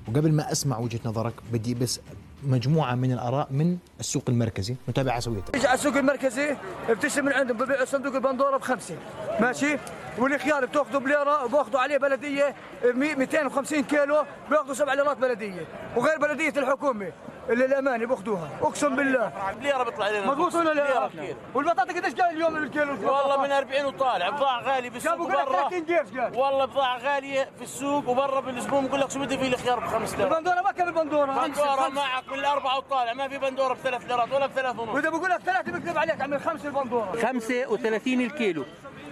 وقبل 0.07 0.33
ما 0.33 0.51
أسمع 0.51 0.77
وجهة 0.77 0.99
نظرك 1.05 1.33
بدي 1.53 1.73
بس 1.73 1.99
مجموعة 2.45 2.95
من 2.95 3.11
الأراء 3.11 3.47
من 3.51 3.77
السوق 3.99 4.23
المركزي. 4.29 4.75
نتابع 4.89 5.19
سويته 5.19 5.51
تيجي 5.51 5.67
على 5.67 5.75
السوق 5.75 5.97
المركزي؟ 5.97 6.55
بتشتري 6.89 7.25
من 7.25 7.33
عندهم 7.33 7.57
ببيع 7.57 7.85
صندوق 7.85 8.15
البندورة 8.15 8.57
بخمسة. 8.57 8.95
ماشي؟ 9.39 9.77
والخيار 10.17 10.65
بتاخذه 10.65 10.97
بليرة 10.97 11.45
وباخذوا 11.45 11.79
عليه 11.79 11.97
بلدية 11.97 12.55
250 12.95 13.83
كيلو 13.83 14.23
بياخذوا 14.49 14.73
7 14.73 14.95
ليرات 14.95 15.17
بلدية. 15.17 15.67
وغير 15.95 16.17
بلدية 16.17 16.53
الحكومة. 16.59 17.11
اللي 17.49 17.65
الامانه 17.65 18.05
باخذوها 18.05 18.49
أقسم 18.61 18.95
بالله. 18.95 19.31
ليره 19.61 19.83
بيطلع 19.83 20.09
لنا 20.09 20.27
مضبوط 20.27 20.55
ولا 20.55 20.73
لا؟ 20.73 21.09
والبطاطا 21.53 21.93
قديش 21.93 22.13
جاي 22.13 22.29
اليوم 22.29 22.57
الكيلو؟ 22.57 22.91
والله 22.91 23.41
من 23.41 23.51
40 23.51 23.85
وطالع. 23.85 24.29
بضاعة 24.29 24.61
غالية 24.61 24.89
بالسوق 24.89 25.27
برا 25.27 25.45
30 25.45 25.85
كيف 25.85 26.19
قال؟ 26.19 26.37
والله 26.37 26.65
بضاعة 26.65 26.97
غالية 26.97 27.49
في 27.57 27.63
السوق 27.63 28.09
وبرا 28.09 28.39
بالأسبوع. 28.39 28.81
بقول 28.81 29.01
لك 29.01 29.11
شو 29.11 29.19
بدي 29.19 29.37
في 29.37 29.47
الخيار 29.47 29.79
ب 29.79 29.87
5 29.87 30.17
ليرات. 30.17 30.31
البندورة 30.31 30.61
ما 30.61 30.71
كان 30.71 30.87
البندورة. 30.87 31.47
بندورة 31.47 31.87
معك 31.89 32.29
بالاربعه 32.29 32.77
وطالع. 32.77 33.13
ما 33.13 33.27
في 33.27 33.37
بندورة 33.37 33.73
بثلاث 33.73 34.01
ليرات 34.01 34.33
ولا 34.33 34.45
بثلاث 34.45 34.79
ونص. 34.79 34.95
وإذا 34.95 35.09
بقول 35.09 35.29
لك 35.29 35.39
ثلاثة 35.39 35.71
بكذب 35.71 35.97
عليك 35.97 36.21
عمل 36.21 36.41
خمسة 36.41 36.67
البندورة. 36.67 37.11
35 37.21 38.21
الكيلو. 38.21 38.65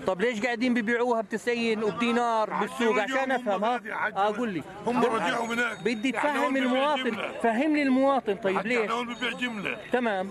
طب 0.08 0.22
ليش 0.22 0.42
قاعدين 0.42 0.74
ببيعوها 0.74 1.22
ب 1.22 1.30
90 1.30 1.84
وبدينار 1.84 2.50
بالسوق؟ 2.54 3.00
عشان 3.00 3.32
أفهم 3.32 3.64
ها؟ 3.64 3.82
أقول 4.16 4.50
لي. 4.50 4.64
هم 4.88 5.04
رجعوا 5.06 5.46
هناك. 5.46 5.78
بدي 5.86 6.12
تفهم 6.12 6.58
المواطن 6.58 7.18
فهمني 7.44 7.82
المواطن 7.84 8.36
طيب 8.36 8.68
ليش؟ 8.68 8.92
ببيع 8.92 9.30
جملة. 9.40 9.78
تمام. 9.92 10.30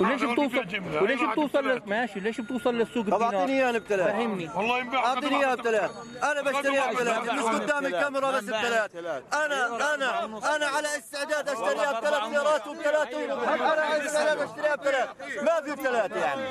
وليش 0.00 0.22
بتوصل 0.22 0.66
وليش 1.02 1.20
بتوصل 1.22 1.82
ماشي 1.86 2.20
ليش 2.20 2.40
بتوصل 2.40 2.74
للسوق 2.74 3.10
طب 3.10 3.22
أعطيني 3.22 3.52
اياه 3.52 3.78
بثلاث. 3.78 4.06
فهمني. 4.06 4.50
والله 4.56 4.78
ينباع 4.78 5.06
أعطيني 5.06 5.36
اياه 5.36 5.54
بثلاث. 5.54 5.90
أنا 6.22 6.42
بشتريها 6.42 6.92
بثلاث. 6.92 7.32
مش 7.32 7.42
قدام 7.42 7.86
الكاميرا 7.86 8.30
بس 8.30 8.44
بثلاث. 8.44 8.90
أنا 9.34 9.94
أنا 9.94 10.24
أنا 10.56 10.66
على 10.66 10.98
استعداد 10.98 11.48
أشتريها 11.48 12.00
بثلاث 12.00 12.22
ليرات 12.22 12.66
وبثلاث 12.66 13.14
أنا 13.14 13.82
على 13.82 14.06
استعداد 14.06 14.40
أشتريها 14.40 14.76
بثلاث. 14.76 15.08
ما 15.42 15.60
في 15.64 15.72
بثلاث 15.72 16.16
يعني. 16.16 16.42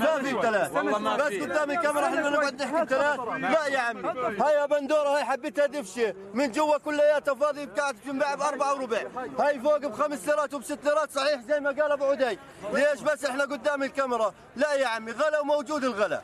ما 0.00 0.18
في 0.22 0.34
بثلاث. 0.34 0.72
بس 1.20 1.42
قدام 1.42 1.70
الكاميرا 1.70 2.06
إحنا 2.06 2.30
نقعد 2.30 2.62
نحكي 2.62 2.84
بثلاث. 2.84 3.20
لا 3.36 3.66
يا 3.66 3.78
عمي. 3.78 4.08
هاي 4.40 4.66
بندورة 4.66 5.08
هاي 5.08 5.24
حبيتها 5.24 5.66
دفشة. 5.66 6.14
من 6.34 6.52
جوا 6.52 6.78
كلياتها 6.78 7.34
فاضي 7.34 7.64
قاعد 7.64 7.96
تنباع 8.06 8.34
بأربعة 8.34 8.74
وربع. 8.74 9.02
هاي 9.38 9.60
فوق 9.60 9.76
بخمس 9.76 10.28
ليرات 10.28 10.54
وبست 10.54 10.78
ليرات 10.84 11.10
صحيح 11.10 11.40
زي 11.40 11.60
ما 11.60 11.70
قال 11.70 11.92
أبو 11.92 12.04
عدي. 12.04 12.38
ليش 12.72 13.00
بس 13.00 13.24
إحنا 13.24 13.44
قدام 13.44 13.82
الكاميرا؟ 13.82 14.34
لا 14.56 14.74
يا 14.74 14.86
عمي 14.86 15.12
غلا 15.12 15.40
وموجود 15.40 15.84
الغلا. 15.84 16.22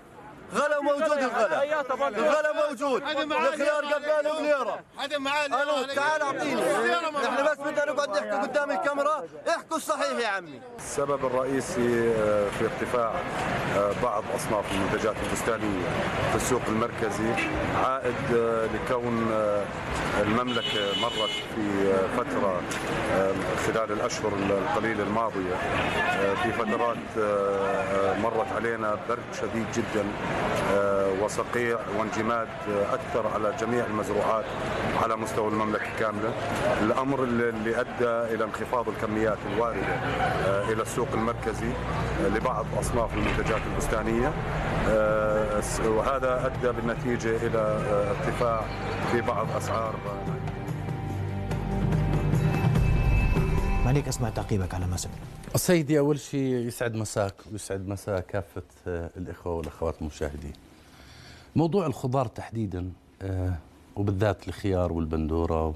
غلا 0.55 0.81
موجود 0.81 1.03
الغلا. 1.19 1.63
الغلا 2.09 2.69
موجود. 2.69 3.03
الخيار 3.03 3.85
قباله 3.85 4.39
بليره 4.39 4.81
هذا 4.99 5.19
معانا 5.19 5.63
ألو 5.63 5.83
تعال 5.95 6.23
أعطيني. 6.23 6.63
إحنا 6.63 7.43
بس 7.53 7.59
بدنا 7.59 7.93
نقعد 7.93 8.11
نحكي 8.11 8.31
قدام 8.31 8.71
الكاميرا. 8.71 9.25
احكوا 9.49 9.77
الصحيح 9.77 10.19
يا 10.21 10.29
عمي. 10.29 10.61
السبب 10.79 11.27
الرئيسي 11.27 12.15
آه، 12.19 12.49
في 12.59 12.65
ارتفاع 12.65 13.13
آه، 13.77 13.93
بعض 14.03 14.25
أصناف 14.37 14.65
المنتجات 14.73 15.15
البستانية 15.27 15.87
في 16.31 16.37
السوق 16.37 16.63
المركزي 16.69 17.31
عائد 17.85 18.15
آه، 18.37 18.67
لكون 18.67 19.31
المملكة 20.21 21.01
مرت 21.03 21.31
في 21.55 21.93
فترة 22.17 22.61
خلال 23.67 23.93
الأشهر 23.93 24.33
القليلة 24.33 25.03
الماضية 25.03 25.55
في 26.43 26.53
فترات 26.53 26.97
مرت 28.23 28.47
علينا 28.57 28.99
برد 29.09 29.19
شديد 29.41 29.67
جدا. 29.75 30.05
وصقيع 31.23 31.79
وانجماد 31.99 32.49
أكثر 32.93 33.27
على 33.35 33.53
جميع 33.61 33.87
المزروعات 33.87 34.45
على 35.03 35.17
مستوى 35.17 35.49
المملكة 35.49 35.87
كاملة. 35.99 36.33
الأمر 36.83 37.25
اللي 37.25 37.81
أدى 37.81 38.35
إلى 38.35 38.45
انخفاض 38.45 38.89
الكميات 38.89 39.39
الواردة 39.53 39.87
آه، 39.87 40.73
إلى 40.73 40.83
السوق 40.83 41.09
المركزي 41.15 41.71
آه، 42.25 42.29
لبعض 42.29 42.67
أصناف 42.81 43.15
المنتجات 43.15 43.61
البستانية. 43.73 44.33
وهذا 45.87 46.47
أدى 46.47 46.73
بالنتيجة 46.73 47.37
إلى 47.37 47.81
ارتفاع 48.11 48.61
في 49.13 49.21
بعض 49.21 49.47
أسعار. 49.57 49.95
مالك 53.87 54.09
اسمع 54.09 54.29
تعقيبك 54.29 54.75
على 54.75 54.87
ما 54.87 54.97
سمعت. 54.97 55.36
سيدي 55.57 55.99
أول 55.99 56.21
شيء 56.21 56.55
يسعد 56.55 56.95
مساك 56.95 57.35
ويسعد 57.53 57.89
مساء 57.89 58.21
كافة 58.21 58.63
آه، 58.89 59.11
الإخوة 59.17 59.55
والأخوات 59.55 59.95
المشاهدين. 60.01 60.53
موضوع 61.57 61.87
الخضار 61.87 62.27
تحديدا 62.27 62.91
آه، 63.23 63.55
وبالذات 63.97 64.49
الخيار 64.49 64.93
والبندورة 64.93 65.75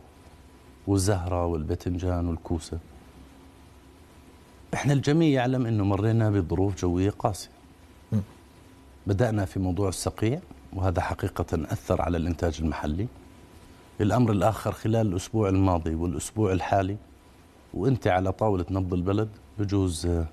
والزهرة 0.87 1.47
والباذنجان 1.47 2.27
والكوسة. 2.29 2.79
إحنا 4.75 4.93
الجميع 4.93 5.29
يعلم 5.29 5.67
إنه 5.67 5.85
مرينا 5.85 6.31
بظروف 6.31 6.81
جوية 6.81 7.11
قاسية. 7.11 7.51
بدأنا 9.07 9.45
في 9.45 9.59
موضوع 9.61 9.89
السقيع 9.89 10.41
وهذا 10.73 11.01
حقيقة 11.01 11.47
أثر 11.73 12.03
على 12.03 12.17
الإنتاج 12.17 12.59
المحلي. 12.61 13.07
الأمر 14.01 14.33
الآخر 14.33 14.73
خلال 14.73 15.07
الأسبوع 15.07 15.49
الماضي 15.49 15.95
والأسبوع 15.95 16.53
الحالي 16.53 16.97
وأنت 17.75 18.07
على 18.07 18.33
طاولة 18.33 18.65
نبض 18.71 18.95
البلد 18.95 19.29
بجوز 19.61 20.07
آه، 20.07 20.27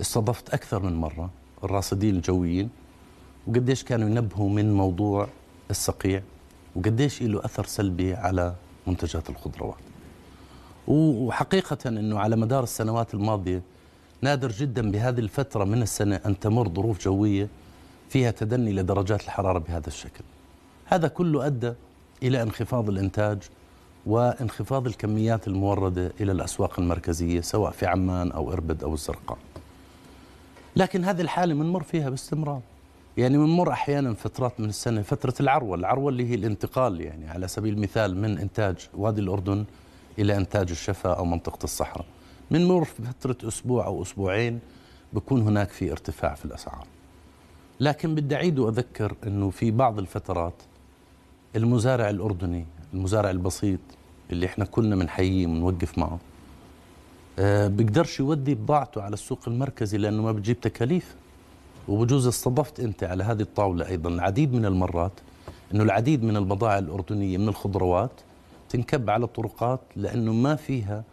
استضفت 0.00 0.54
أكثر 0.54 0.82
من 0.82 0.94
مرة 0.94 1.30
الراصدين 1.64 2.16
الجويين 2.16 2.70
وقديش 3.46 3.84
كانوا 3.84 4.08
ينبهوا 4.08 4.50
من 4.50 4.74
موضوع 4.74 5.28
الصقيع 5.70 6.22
وقديش 6.76 7.22
له 7.22 7.44
أثر 7.44 7.64
سلبي 7.64 8.14
على 8.14 8.54
منتجات 8.86 9.30
الخضروات. 9.30 9.76
وحقيقة 10.88 11.88
إنه 11.88 12.18
على 12.18 12.36
مدار 12.36 12.62
السنوات 12.62 13.14
الماضية 13.14 13.62
نادر 14.22 14.52
جدا 14.52 14.90
بهذه 14.90 15.18
الفترة 15.18 15.64
من 15.64 15.82
السنة 15.82 16.20
أن 16.26 16.40
تمر 16.40 16.68
ظروف 16.68 17.04
جوية 17.04 17.48
فيها 18.08 18.30
تدني 18.30 18.72
لدرجات 18.72 19.24
الحرارة 19.24 19.58
بهذا 19.58 19.86
الشكل. 19.86 20.24
هذا 20.84 21.08
كله 21.08 21.46
أدى 21.46 21.72
إلى 22.22 22.42
انخفاض 22.42 22.88
الإنتاج 22.88 23.38
وانخفاض 24.06 24.86
الكميات 24.86 25.48
الموردة 25.48 26.12
إلى 26.20 26.32
الأسواق 26.32 26.80
المركزية 26.80 27.40
سواء 27.40 27.70
في 27.70 27.86
عمان 27.86 28.32
أو 28.32 28.52
إربد 28.52 28.84
أو 28.84 28.94
الزرقاء. 28.94 29.38
لكن 30.76 31.04
هذه 31.04 31.20
الحالة 31.20 31.54
بنمر 31.54 31.82
فيها 31.82 32.10
باستمرار. 32.10 32.60
يعني 33.16 33.38
بنمر 33.38 33.72
أحيانا 33.72 34.14
فترات 34.14 34.60
من 34.60 34.68
السنة 34.68 35.02
فترة 35.02 35.34
العروه، 35.40 35.76
العروه 35.76 36.08
اللي 36.08 36.30
هي 36.30 36.34
الانتقال 36.34 37.00
يعني 37.00 37.28
على 37.28 37.48
سبيل 37.48 37.74
المثال 37.74 38.16
من 38.16 38.38
إنتاج 38.38 38.76
وادي 38.94 39.20
الأردن 39.20 39.64
إلى 40.18 40.36
إنتاج 40.36 40.70
الشفا 40.70 41.12
أو 41.12 41.24
منطقة 41.24 41.64
الصحراء. 41.64 42.04
بنمر 42.50 42.84
في 42.84 43.02
فترة 43.02 43.48
أسبوع 43.48 43.86
أو 43.86 44.02
أسبوعين 44.02 44.60
بكون 45.12 45.42
هناك 45.42 45.70
في 45.70 45.92
ارتفاع 45.92 46.34
في 46.34 46.44
الأسعار. 46.44 46.86
لكن 47.80 48.14
بدي 48.14 48.34
أعيد 48.34 48.58
وأذكر 48.58 49.14
إنه 49.26 49.50
في 49.50 49.70
بعض 49.70 49.98
الفترات 49.98 50.54
المزارع 51.56 52.10
الأردني، 52.10 52.66
المزارع 52.94 53.30
البسيط 53.30 53.80
اللي 54.30 54.46
إحنا 54.46 54.64
كلنا 54.64 54.96
بنحييه 54.96 55.46
ونوقف 55.46 55.98
معه 55.98 56.18
أه 57.38 57.68
بيقدرش 57.68 58.20
يودي 58.20 58.54
بضاعته 58.54 59.02
على 59.02 59.14
السوق 59.14 59.40
المركزي 59.46 59.98
لأنه 59.98 60.22
ما 60.22 60.32
بتجيب 60.32 60.60
تكاليف 60.60 61.14
وبجوز 61.88 62.26
استضفت 62.26 62.80
أنت 62.80 63.04
على 63.04 63.24
هذه 63.24 63.40
الطاولة 63.42 63.88
أيضا 63.88 64.10
العديد 64.10 64.54
من 64.54 64.66
المرات 64.66 65.12
إنه 65.74 65.82
العديد 65.82 66.22
من 66.24 66.36
البضائع 66.36 66.78
الأردنية 66.78 67.38
من 67.38 67.48
الخضروات 67.48 68.10
تنكب 68.68 69.10
على 69.10 69.24
الطرقات 69.24 69.80
لأنه 69.96 70.32
ما 70.32 70.56
فيها 70.56 71.04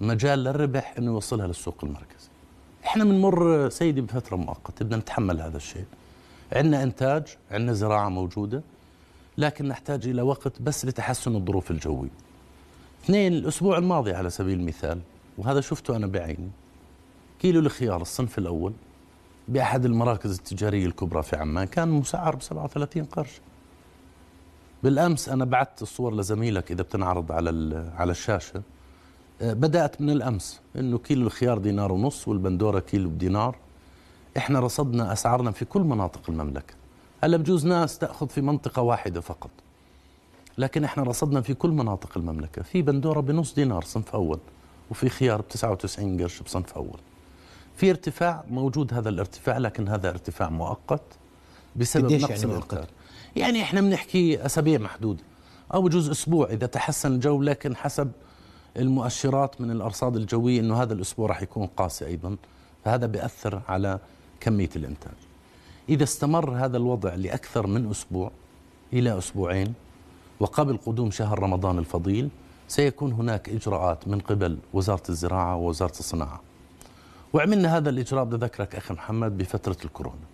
مجال 0.00 0.44
للربح 0.44 0.94
إنه 0.98 1.10
يوصلها 1.10 1.46
للسوق 1.46 1.76
المركزي. 1.82 2.28
إحنا 2.84 3.04
بنمر 3.04 3.68
سيدي 3.68 4.00
بفترة 4.00 4.36
مؤقتة 4.36 4.84
بدنا 4.84 4.96
نتحمل 4.96 5.40
هذا 5.40 5.56
الشيء. 5.56 5.84
عندنا 6.52 6.82
إنتاج، 6.82 7.22
عندنا 7.50 7.72
زراعة 7.72 8.08
موجودة 8.08 8.62
لكن 9.38 9.68
نحتاج 9.68 10.08
إلى 10.08 10.22
وقت 10.22 10.62
بس 10.62 10.84
لتحسن 10.84 11.36
الظروف 11.36 11.70
الجوية. 11.70 12.10
اثنين 13.04 13.32
الأسبوع 13.32 13.78
الماضي 13.78 14.12
على 14.12 14.30
سبيل 14.30 14.60
المثال 14.60 15.00
وهذا 15.38 15.60
شفته 15.60 15.96
أنا 15.96 16.06
بعيني 16.06 16.50
كيلو 17.40 17.60
الخيار 17.60 18.02
الصنف 18.02 18.38
الأول 18.38 18.72
بأحد 19.48 19.84
المراكز 19.84 20.38
التجارية 20.38 20.86
الكبرى 20.86 21.22
في 21.22 21.36
عمان 21.36 21.66
كان 21.66 21.88
مسعر 21.88 22.36
ب 22.36 22.42
37 22.42 23.04
قرش. 23.04 23.40
بالأمس 24.82 25.28
أنا 25.28 25.44
بعثت 25.44 25.82
الصور 25.82 26.14
لزميلك 26.14 26.72
إذا 26.72 26.82
بتنعرض 26.82 27.32
على 27.32 27.90
على 27.96 28.10
الشاشة. 28.10 28.62
بدأت 29.40 30.00
من 30.00 30.10
الأمس 30.10 30.60
إنه 30.76 30.98
كيلو 30.98 31.26
الخيار 31.26 31.58
دينار 31.58 31.92
ونص 31.92 32.28
والبندورة 32.28 32.80
كيلو 32.80 33.10
بدينار. 33.10 33.56
إحنا 34.36 34.60
رصدنا 34.60 35.12
أسعارنا 35.12 35.50
في 35.50 35.64
كل 35.64 35.80
مناطق 35.80 36.22
المملكة. 36.28 36.74
هلا 37.24 37.36
بجوز 37.36 37.66
ناس 37.66 37.98
تأخذ 37.98 38.28
في 38.28 38.40
منطقة 38.40 38.82
واحدة 38.82 39.20
فقط. 39.20 39.50
لكن 40.58 40.84
إحنا 40.84 41.02
رصدنا 41.02 41.40
في 41.40 41.54
كل 41.54 41.70
مناطق 41.70 42.18
المملكة. 42.18 42.62
في 42.62 42.82
بندورة 42.82 43.20
بنص 43.20 43.54
دينار 43.54 43.84
صنف 43.84 44.14
أول 44.14 44.38
وفي 44.90 45.08
خيار 45.08 45.40
ب 45.40 45.48
99 45.48 46.20
قرش 46.20 46.42
بصنف 46.42 46.72
أول. 46.72 47.00
في 47.76 47.90
ارتفاع 47.90 48.44
موجود 48.50 48.94
هذا 48.94 49.08
الارتفاع 49.08 49.58
لكن 49.58 49.88
هذا 49.88 50.08
ارتفاع 50.08 50.50
مؤقت 50.50 51.02
بسبب 51.76 52.12
نقص 52.12 52.30
يعني 52.30 52.46
مؤقت؟ 52.54 52.88
يعني 53.36 53.62
إحنا 53.62 53.80
بنحكي 53.80 54.46
أسابيع 54.46 54.78
محدودة 54.78 55.22
أو 55.74 55.82
بجوز 55.82 56.10
أسبوع 56.10 56.50
إذا 56.50 56.66
تحسن 56.66 57.12
الجو 57.12 57.42
لكن 57.42 57.76
حسب 57.76 58.12
المؤشرات 58.76 59.60
من 59.60 59.70
الأرصاد 59.70 60.16
الجوية 60.16 60.60
إنه 60.60 60.82
هذا 60.82 60.94
الأسبوع 60.94 61.28
راح 61.28 61.42
يكون 61.42 61.66
قاسي 61.66 62.06
أيضا. 62.06 62.36
فهذا 62.84 63.06
بيأثر 63.06 63.62
على 63.68 63.98
كمية 64.40 64.70
الإنتاج. 64.76 65.14
إذا 65.88 66.04
استمر 66.04 66.50
هذا 66.64 66.76
الوضع 66.76 67.14
لأكثر 67.14 67.66
من 67.66 67.90
أسبوع 67.90 68.30
إلى 68.92 69.18
أسبوعين 69.18 69.74
وقبل 70.42 70.76
قدوم 70.86 71.10
شهر 71.10 71.38
رمضان 71.38 71.78
الفضيل 71.78 72.28
سيكون 72.68 73.12
هناك 73.12 73.48
إجراءات 73.48 74.08
من 74.08 74.20
قبل 74.20 74.58
وزارة 74.74 75.02
الزراعة 75.08 75.56
ووزارة 75.56 75.98
الصناعة. 75.98 76.40
وعملنا 77.32 77.76
هذا 77.76 77.90
الإجراء 77.90 78.24
بدي 78.24 78.36
اذكرك 78.36 78.76
أخي 78.76 78.94
محمد 78.94 79.38
بفترة 79.38 79.76
الكورونا. 79.84 80.26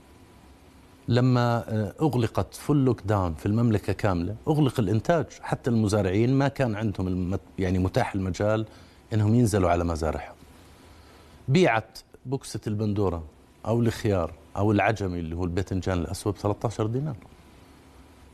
لما 1.08 1.64
أغلقت 2.00 2.54
فل 2.54 2.76
لوك 2.76 3.00
داون 3.02 3.34
في 3.34 3.46
المملكة 3.46 3.92
كاملة 3.92 4.34
أغلق 4.48 4.80
الإنتاج 4.80 5.26
حتى 5.40 5.70
المزارعين 5.70 6.34
ما 6.34 6.48
كان 6.48 6.74
عندهم 6.74 7.38
يعني 7.58 7.78
متاح 7.78 8.14
المجال 8.14 8.66
إنهم 9.12 9.34
ينزلوا 9.34 9.70
على 9.70 9.84
مزارعهم. 9.84 10.34
بيعت 11.48 11.98
بوكسة 12.26 12.60
البندورة 12.66 13.22
أو 13.66 13.80
الخيار 13.80 14.32
أو 14.56 14.72
العجمي 14.72 15.18
اللي 15.18 15.36
هو 15.36 15.44
الباذنجان 15.44 15.98
الأسود 15.98 16.34
ب 16.34 16.36
13 16.36 16.86
دينار. 16.86 17.16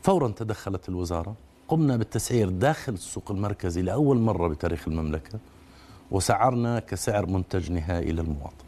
فورا 0.03 0.27
تدخلت 0.27 0.89
الوزارة 0.89 1.35
قمنا 1.67 1.97
بالتسعير 1.97 2.49
داخل 2.49 2.93
السوق 2.93 3.31
المركزي 3.31 3.81
لأول 3.81 4.17
مرة 4.17 4.47
بتاريخ 4.47 4.87
المملكة 4.87 5.39
وسعرنا 6.11 6.79
كسعر 6.79 7.25
منتج 7.25 7.71
نهائي 7.71 8.11
للمواطن 8.11 8.65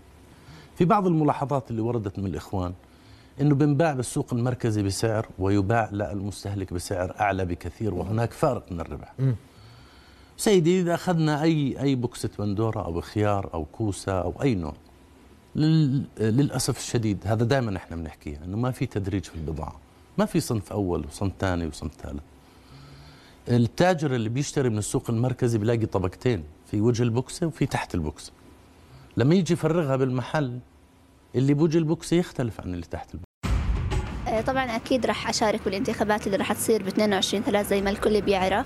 في 0.77 0.85
بعض 0.85 1.07
الملاحظات 1.07 1.71
اللي 1.71 1.81
وردت 1.81 2.19
من 2.19 2.25
الإخوان 2.25 2.73
إنه 3.41 3.55
بنباع 3.55 3.93
بالسوق 3.93 4.33
المركزي 4.33 4.83
بسعر 4.83 5.27
ويباع 5.39 5.89
للمستهلك 5.91 6.73
بسعر 6.73 7.15
أعلى 7.19 7.45
بكثير 7.45 7.93
وهناك 7.93 8.31
فارق 8.33 8.71
من 8.71 8.79
الربح. 8.79 9.13
سيدي 10.37 10.81
إذا 10.81 10.93
أخذنا 10.93 11.43
أي 11.43 11.81
أي 11.81 11.95
بوكسه 11.95 12.29
بندورة 12.39 12.85
أو 12.85 13.01
خيار 13.01 13.49
أو 13.53 13.65
كوسة 13.65 14.11
أو 14.21 14.33
أي 14.41 14.55
نوع 14.55 14.73
للأسف 15.55 16.77
الشديد 16.77 17.17
هذا 17.25 17.43
دائما 17.43 17.77
إحنا 17.77 17.95
بنحكيها 17.95 18.45
إنه 18.45 18.57
ما 18.57 18.71
في 18.71 18.85
تدريج 18.85 19.23
في 19.23 19.35
البضاعة، 19.35 19.75
ما 20.17 20.25
في 20.25 20.39
صنف 20.39 20.71
أول 20.71 21.05
وصنف 21.05 21.31
ثاني 21.39 21.67
وصنف 21.67 21.91
ثالث. 22.03 22.21
التاجر 23.49 24.15
اللي 24.15 24.29
بيشتري 24.29 24.69
من 24.69 24.77
السوق 24.77 25.09
المركزي 25.09 25.57
بيلاقي 25.57 25.85
طبقتين 25.85 26.43
في 26.71 26.81
وجه 26.81 27.03
البوكسة 27.03 27.47
وفي 27.47 27.65
تحت 27.65 27.95
البوكسة. 27.95 28.31
لما 29.17 29.35
يجي 29.35 29.53
يفرغها 29.53 29.95
بالمحل 29.95 30.59
اللي 31.35 31.53
بوجه 31.53 31.77
البوكسة 31.77 32.17
يختلف 32.17 32.61
عن 32.61 32.73
اللي 32.73 32.85
تحت 32.85 33.13
البوكسة. 33.13 33.26
طبعا 34.41 34.75
أكيد 34.75 35.05
راح 35.05 35.29
أشارك 35.29 35.59
بالانتخابات 35.65 36.27
اللي 36.27 36.37
راح 36.37 36.53
تصير 36.53 36.83
ب 36.83 36.87
22 36.87 37.43
3 37.43 37.69
زي 37.69 37.81
ما 37.81 37.89
الكل 37.89 38.21
بيعرف. 38.21 38.65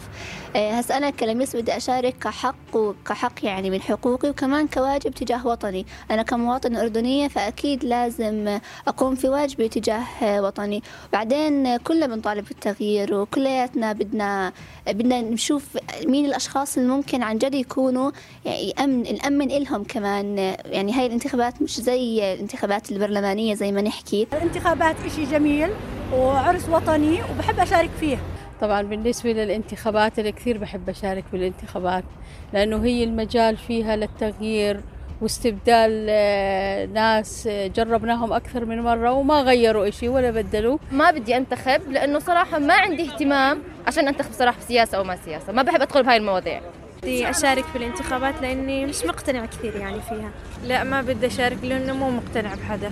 هسه 0.55 0.97
أنا 0.97 1.09
كلميس 1.09 1.55
بدي 1.55 1.77
أشارك 1.77 2.15
كحق 2.21 2.55
وكحق 2.73 3.45
يعني 3.45 3.69
من 3.69 3.81
حقوقي 3.81 4.29
وكمان 4.29 4.67
كواجب 4.67 5.11
تجاه 5.11 5.47
وطني. 5.47 5.85
أنا 6.11 6.23
كمواطنه 6.23 6.81
أردنية 6.81 7.27
فأكيد 7.27 7.83
لازم 7.83 8.59
أقوم 8.87 9.15
في 9.15 9.29
واجبي 9.29 9.67
تجاه 9.69 10.41
وطني. 10.41 10.83
بعدين 11.13 11.77
كلنا 11.77 12.07
بنطالب 12.07 12.45
بالتغيير 12.45 13.13
وكلياتنا 13.13 13.93
بدنا 13.93 14.53
بدنا 14.87 15.21
نشوف 15.21 15.77
مين 16.07 16.25
الأشخاص 16.25 16.77
اللي 16.77 16.89
ممكن 16.89 17.23
عن 17.23 17.37
جد 17.37 17.53
يكونوا 17.53 18.11
يعني 18.45 18.69
يأمن 18.69 19.03
نأمن 19.03 19.47
لهم 19.47 19.83
كمان. 19.83 20.37
يعني 20.65 20.93
هاي 20.93 21.05
الانتخابات 21.05 21.61
مش 21.61 21.81
زي 21.81 22.33
الانتخابات 22.33 22.91
البرلمانية 22.91 23.55
زي 23.55 23.71
ما 23.71 23.81
نحكي. 23.81 24.27
الانتخابات 24.33 24.95
شيء 25.15 25.25
جميل. 25.25 25.60
جميل 25.61 25.75
وعرس 26.13 26.69
وطني 26.69 27.19
وبحب 27.23 27.59
أشارك 27.59 27.89
فيه. 27.99 28.17
طبعا 28.61 28.81
بالنسبة 28.81 29.31
للانتخابات 29.31 30.19
أنا 30.19 30.29
كثير 30.29 30.57
بحب 30.57 30.89
أشارك 30.89 31.23
بالانتخابات 31.31 32.03
لأنه 32.53 32.85
هي 32.85 33.03
المجال 33.03 33.57
فيها 33.57 33.95
للتغيير 33.95 34.81
واستبدال 35.21 36.05
ناس 36.93 37.47
جربناهم 37.47 38.33
أكثر 38.33 38.65
من 38.65 38.81
مرة 38.81 39.11
وما 39.11 39.41
غيروا 39.41 39.87
إشي 39.87 40.09
ولا 40.09 40.31
بدلوا. 40.31 40.77
ما 40.91 41.11
بدي 41.11 41.37
أنتخب 41.37 41.81
لأنه 41.91 42.19
صراحة 42.19 42.59
ما 42.59 42.73
عندي 42.73 43.03
اهتمام 43.03 43.61
عشان 43.87 44.07
أنتخب 44.07 44.31
صراحة 44.31 44.57
بسياسة 44.59 44.97
أو 44.97 45.03
ما 45.03 45.15
سياسة. 45.25 45.53
ما 45.53 45.61
بحب 45.61 45.81
أدخل 45.81 46.03
بهاي 46.03 46.17
المواضيع. 46.17 46.61
بدي 47.01 47.29
أشارك 47.29 47.63
في 47.63 47.77
الانتخابات 47.77 48.41
لأني 48.41 48.85
مش 48.85 49.05
مقتنع 49.05 49.45
كثير 49.45 49.75
يعني 49.75 50.01
فيها. 50.01 50.31
لا 50.67 50.83
ما 50.83 51.01
بدي 51.01 51.27
أشارك 51.27 51.57
لأنه 51.63 51.93
مو 51.93 52.09
مقتنع 52.09 52.55
بحدا 52.55 52.91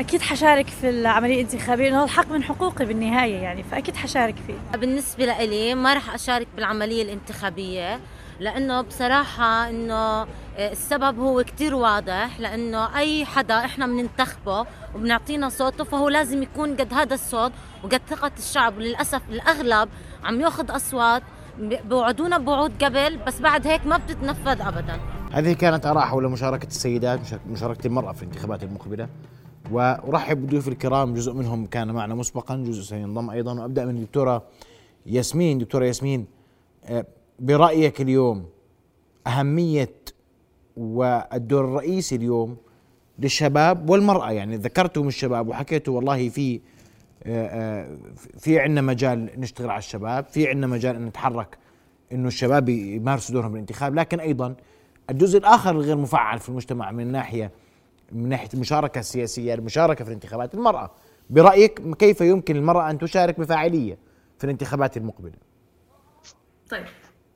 أكيد 0.00 0.20
حشارك 0.20 0.66
في 0.66 0.90
العملية 0.90 1.34
الانتخابية 1.34 1.90
لأنه 1.90 2.04
الحق 2.04 2.30
من 2.30 2.42
حقوقي 2.42 2.84
بالنهاية 2.84 3.36
يعني 3.36 3.62
فأكيد 3.62 3.96
حشارك 3.96 4.34
فيه. 4.46 4.78
بالنسبة 4.78 5.24
لإلي 5.24 5.74
ما 5.74 5.94
راح 5.94 6.14
أشارك 6.14 6.46
بالعملية 6.56 7.02
الانتخابية 7.02 8.00
لأنه 8.40 8.80
بصراحة 8.80 9.68
إنه 9.70 10.26
السبب 10.58 11.18
هو 11.18 11.42
كتير 11.42 11.74
واضح 11.74 12.40
لأنه 12.40 12.98
أي 12.98 13.24
حدا 13.24 13.64
إحنا 13.64 13.86
بننتخبه 13.86 14.66
وبنعطينا 14.94 15.48
صوته 15.48 15.84
فهو 15.84 16.08
لازم 16.08 16.42
يكون 16.42 16.76
قد 16.76 16.94
هذا 16.94 17.14
الصوت 17.14 17.52
وقد 17.84 18.00
ثقة 18.08 18.30
الشعب. 18.38 18.76
وللأسف 18.76 19.22
الأغلب 19.30 19.88
عم 20.24 20.40
يأخذ 20.40 20.76
أصوات 20.76 21.22
بوعدونا 21.60 22.38
بوعود 22.38 22.84
قبل 22.84 23.16
بس 23.16 23.40
بعد 23.40 23.66
هيك 23.66 23.86
ما 23.86 23.96
بتتنفذ 23.96 24.60
أبداً. 24.60 25.00
هذه 25.32 25.52
كانت 25.52 25.86
آراء 25.86 26.04
حول 26.04 26.28
مشاركة 26.28 26.66
السيدات 26.66 27.20
مشاركة 27.46 27.86
المرأة 27.86 28.12
في 28.12 28.22
الانتخابات 28.22 28.62
المقبلة. 28.62 29.08
وأرحب 29.70 30.46
بضيوف 30.46 30.68
الكرام 30.68 31.14
جزء 31.14 31.32
منهم 31.32 31.66
كان 31.66 31.90
معنا 31.90 32.14
مسبقا 32.14 32.56
جزء 32.56 32.82
سينضم 32.82 33.30
أيضا 33.30 33.60
وأبدأ 33.60 33.84
من 33.84 33.96
الدكتورة 33.96 34.42
ياسمين. 35.06 35.58
دكتورة 35.58 35.84
ياسمين 35.84 36.26
آه، 36.84 37.06
برأيك 37.40 38.00
اليوم 38.00 38.46
أهمية 39.26 39.94
والدور 40.76 41.64
الرئيسي 41.64 42.16
اليوم 42.16 42.56
للشباب 43.18 43.90
والمرأة 43.90 44.30
يعني 44.30 44.56
ذكرتم 44.56 45.08
الشباب 45.08 45.48
وحكيتوا 45.48 45.96
والله 45.96 46.28
في 46.28 46.60
آه، 47.24 47.46
آه، 47.46 47.96
في 48.38 48.60
عندنا 48.60 48.80
مجال 48.80 49.30
نشتغل 49.36 49.70
على 49.70 49.78
الشباب 49.78 50.26
في 50.26 50.48
عندنا 50.48 50.66
مجال 50.66 50.96
أن 50.96 51.06
نتحرك 51.06 51.58
إنه 52.12 52.28
الشباب 52.28 52.68
يمارسوا 52.68 53.34
دورهم 53.34 53.52
بالانتخاب 53.52 53.94
لكن 53.94 54.20
أيضا 54.20 54.54
الجزء 55.10 55.38
الآخر 55.38 55.70
الغير 55.70 55.96
مفعل 55.96 56.38
في 56.38 56.48
المجتمع 56.48 56.90
من 56.90 57.12
ناحية 57.12 57.50
من 58.12 58.28
ناحية 58.28 58.48
المشاركه 58.54 58.98
السياسيه 58.98 59.54
المشاركه 59.54 60.04
في 60.04 60.10
الانتخابات. 60.10 60.54
المرأة 60.54 60.90
برأيك 61.30 61.96
كيف 61.96 62.20
يمكن 62.20 62.56
المرأة 62.56 62.90
أن 62.90 62.98
تشارك 62.98 63.40
بفاعلية 63.40 63.98
في 64.38 64.44
الانتخابات 64.44 64.96
المقبلة؟ 64.96 65.32
طيب 66.70 66.84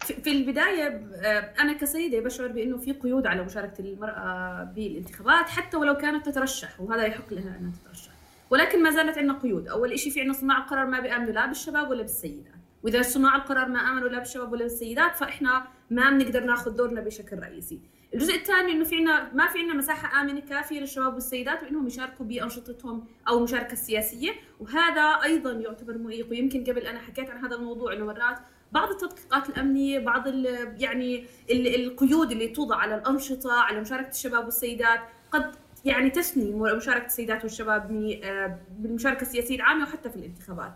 في 0.02 0.32
البداية 0.32 0.87
آه، 1.14 1.52
أنا 1.61 1.72
كسيدة 1.72 2.20
بشعر 2.20 2.48
بأنه 2.48 2.78
في 2.78 2.92
قيود 2.92 3.26
على 3.26 3.42
مشاركة 3.42 3.80
المرأة 3.80 4.64
بالانتخابات 4.64 5.48
حتى 5.48 5.76
ولو 5.76 5.94
كانت 5.94 6.26
تترشح 6.26 6.80
وهذا 6.80 7.06
يحق 7.06 7.32
لها 7.32 7.58
أنها 7.58 7.72
تترشح. 7.85 8.12
ولكن 8.50 8.82
ما 8.82 8.90
زالت 8.90 9.18
عندنا 9.18 9.38
قيود. 9.38 9.68
أول 9.68 9.98
شيء 9.98 10.12
في 10.12 10.20
عندنا 10.20 10.35
صناع 10.35 10.58
القرار 10.58 10.87
ما 10.87 11.00
بيآمنوا 11.00 11.32
لا 11.32 11.46
بالشباب 11.46 11.90
ولا 11.90 12.02
بالسيدات. 12.02 12.52
وإذا 12.82 13.02
صناع 13.02 13.37
القرار 13.37 13.68
ما 13.68 13.78
آمنوا 13.78 14.08
لا 14.08 14.18
بالشباب 14.18 14.52
ولا 14.52 14.62
بالسيدات 14.62 15.16
فإحنا 15.16 15.64
ما 15.90 16.11
بنقدر 16.11 16.44
ناخذ 16.44 16.70
دورنا 16.76 17.00
بشكل 17.00 17.38
رئيسي. 17.38 17.80
الجزء 18.14 18.35
الثاني 18.35 18.72
إنه 18.72 18.85
في 18.85 18.96
عندنا 18.96 19.31
ما 19.35 19.46
في 19.46 19.59
عندنا 19.59 19.75
مساحة 19.75 20.20
آمنة 20.20 20.40
كافية 20.40 20.81
للشباب 20.81 21.14
والسيدات 21.14 21.64
بانهم 21.64 21.87
يشاركوا 21.87 22.27
بأنشطتهم 22.27 23.05
أو 23.29 23.38
المشاركه 23.38 23.72
السياسيه 23.72 24.33
وهذا 24.61 25.03
أيضا 25.03 25.53
يعتبر 25.53 25.98
معيق 25.98 26.31
ويمكن 26.31 26.64
قبل 26.64 26.87
أنا 26.87 26.98
حكيت 26.98 27.31
عن 27.31 27.44
هذا 27.44 27.57
الموضوع 27.57 27.92
إنه 27.92 28.05
مرات 28.05 28.38
بعض 28.72 28.90
التدقيقات 28.90 29.48
الأمنية 29.48 29.98
بعض 29.98 30.29
ال 30.29 30.46
يعني 30.79 31.25
ال 31.51 31.75
القيود 31.75 32.33
اللي 32.33 32.48
توضع 32.48 32.77
على 32.77 32.94
الأنشطة 32.94 33.53
على 33.53 33.81
مشاركة 33.81 34.09
الشباب 34.09 34.44
والسيدات 34.44 35.01
قد 35.31 35.57
يعني 35.85 36.11
تثني 36.11 36.53
مشاركة 36.53 37.07
السيدات 37.07 37.42
والشباب 37.42 37.88
بالمشاركة 38.79 39.22
السياسية 39.22 39.57
العامة 39.57 39.83
وحتى 39.83 40.11
في 40.11 40.16
الانتخابات. 40.16 40.72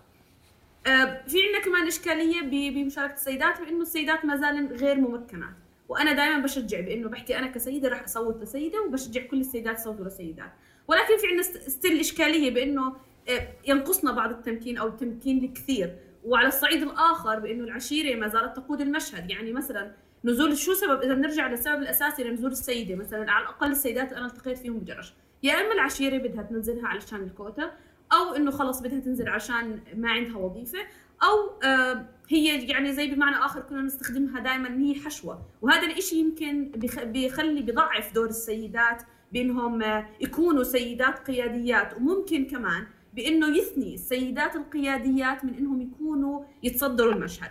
آه، 0.87 1.23
في 1.27 1.43
عندنا 1.43 1.65
كمان 1.65 1.87
إشكالية 1.87 2.43
بمشاركة 2.71 3.15
السيدات 3.15 3.61
بانه 3.61 3.83
السيدات 3.83 4.25
ما 4.25 4.37
زالن 4.37 4.67
غير 4.67 5.01
ممكنات. 5.01 5.66
وأنا 5.89 6.13
دائما 6.13 6.39
بشجع 6.39 6.81
بإنه 6.81 7.09
بحكي 7.09 7.39
أنا 7.39 7.47
كسيدة 7.47 7.89
راح 7.89 8.05
أصوت 8.05 8.43
لسيدة 8.43 8.83
وبشجع 8.83 9.27
كل 9.27 9.41
السيدات 9.41 9.79
يصوتوا 9.79 10.05
لسيدات. 10.05 10.53
ولكن 10.89 11.17
في 11.19 11.27
عندنا 11.27 11.43
ستيل 11.69 12.01
إشكالية 12.01 12.51
بإنه 12.51 12.97
آه، 13.29 13.49
ينقصنا 13.67 14.13
بعض 14.13 14.31
التمكين 14.31 14.79
أو 14.79 14.89
التمكين 14.89 15.45
الكثير. 15.45 15.97
وعلى 16.25 16.49
الصعيد 16.49 16.83
الآخر 16.83 17.39
بإنه 17.39 17.65
العشيرة 17.65 18.17
ما 18.17 18.29
زالت 18.29 18.57
تقود 18.57 18.81
المشهد. 18.81 19.31
يعني 19.31 19.53
مثلا 19.53 19.93
نزول 20.25 20.57
شو 20.57 20.75
سبب؟ 20.75 21.03
إذا 21.03 21.15
بنرجع 21.15 21.49
للسبب 21.49 21.83
الأساسي 21.83 22.25
لنزول 22.25 22.51
السيدة. 22.51 22.95
مثلا 22.95 23.31
على 23.31 23.45
الأقل 23.45 23.71
السيدات 23.71 24.13
أنا 24.13 24.27
التقيت 24.27 24.59
فيهم 24.59 24.79
بجرش. 24.79 25.13
يا 25.43 25.53
إما 25.53 25.73
العشيرة 25.73 26.19
بدها 26.19 26.43
تنزلها 26.43 26.89
علشان 26.89 27.23
الكوتا 27.23 27.73
أو 28.13 28.35
إنه 28.35 28.51
خلص 28.51 28.81
بدها 28.81 29.01
تنزل 29.01 29.29
عشان 29.29 29.81
ما 29.95 30.11
عندها 30.11 30.37
وظيفة 30.37 30.79
أو 31.23 31.61
آه 31.69 32.17
هي 32.29 32.67
يعني 32.67 32.93
زي 32.93 33.07
بمعنى 33.15 33.37
آخر 33.37 33.61
كنا 33.61 33.83
نستخدمها 33.83 34.41
دائما 34.41 34.79
هي 34.79 34.95
حشوة. 34.95 35.43
وهذا 35.63 35.87
الشيء 35.87 36.19
يمكن 36.19 36.71
بيخلي 37.05 37.63
بيضعف 37.63 38.15
دور 38.15 38.29
السيدات 38.29 39.03
بإنهم 39.33 39.83
آه، 39.83 40.09
يكونوا 40.21 40.63
سيدات 40.63 41.19
قياديات. 41.19 41.97
وممكن 41.97 42.45
كمان 42.45 42.87
بإنه 43.15 43.57
يثني 43.57 43.95
السيدات 43.95 44.57
القياديات 44.57 45.45
من 45.45 45.55
إنهم 45.55 45.81
يكونوا 45.81 46.45
يتصدروا 46.63 47.13
المشهد. 47.13 47.51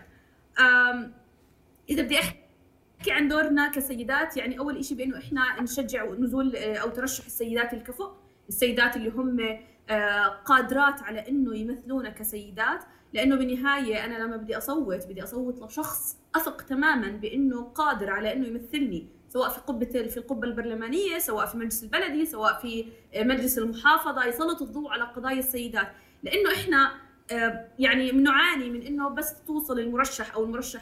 إذا 1.90 2.04
بدي 2.04 2.20
أحكي 2.20 3.12
عن 3.12 3.28
دورنا 3.28 3.68
كسيدات 3.68 4.38
يعني 4.38 4.60
أول 4.60 4.86
شيء 4.86 4.98
بإنه 4.98 5.18
إحنا 5.18 5.62
نشجع 5.62 6.06
نزول 6.06 6.56
آه، 6.56 6.78
أو 6.78 6.90
ترشح 6.90 7.26
السيدات 7.26 7.74
الكفؤ 7.74 8.12
السيدات 8.50 8.96
اللي 8.96 9.10
هم 9.10 9.60
قادرات 10.46 11.04
على 11.04 11.30
إنه 11.30 11.58
يمثلونا 11.58 12.10
كسيدات. 12.10 12.84
لأنه 13.16 13.36
بالنهايه 13.36 14.06
أنا 14.06 14.24
لما 14.24 14.38
بدي 14.38 14.58
أصوت 14.58 15.08
بدي 15.08 15.24
أصوت 15.24 15.62
لشخص 15.64 16.18
أثق 16.36 16.62
تماما 16.62 17.08
بأنه 17.12 17.64
قادر 17.64 18.10
على 18.10 18.34
إنه 18.34 18.48
يمثلني 18.48 19.08
سواء 19.30 19.50
في 19.50 19.60
قبة 19.60 19.86
في 19.86 20.18
القبة 20.18 20.48
البرلمانية 20.48 21.20
سواء 21.20 21.46
في 21.46 21.58
مجلس 21.58 21.84
البلدي 21.84 22.26
سواء 22.26 22.60
في 22.60 22.86
مجلس 23.16 23.58
المحافظة 23.58 24.26
يسلط 24.26 24.62
الضوء 24.62 24.90
على 24.90 25.04
قضايا 25.04 25.40
السيدات. 25.40 25.88
لأنه 26.24 26.52
إحنا 26.54 26.92
يعني 27.80 28.12
بنعاني 28.12 28.70
من 28.70 28.82
إنه 28.82 29.10
بس 29.10 29.44
توصل 29.48 29.80
المرشح 29.80 30.36
أو 30.36 30.44
المرشح 30.44 30.82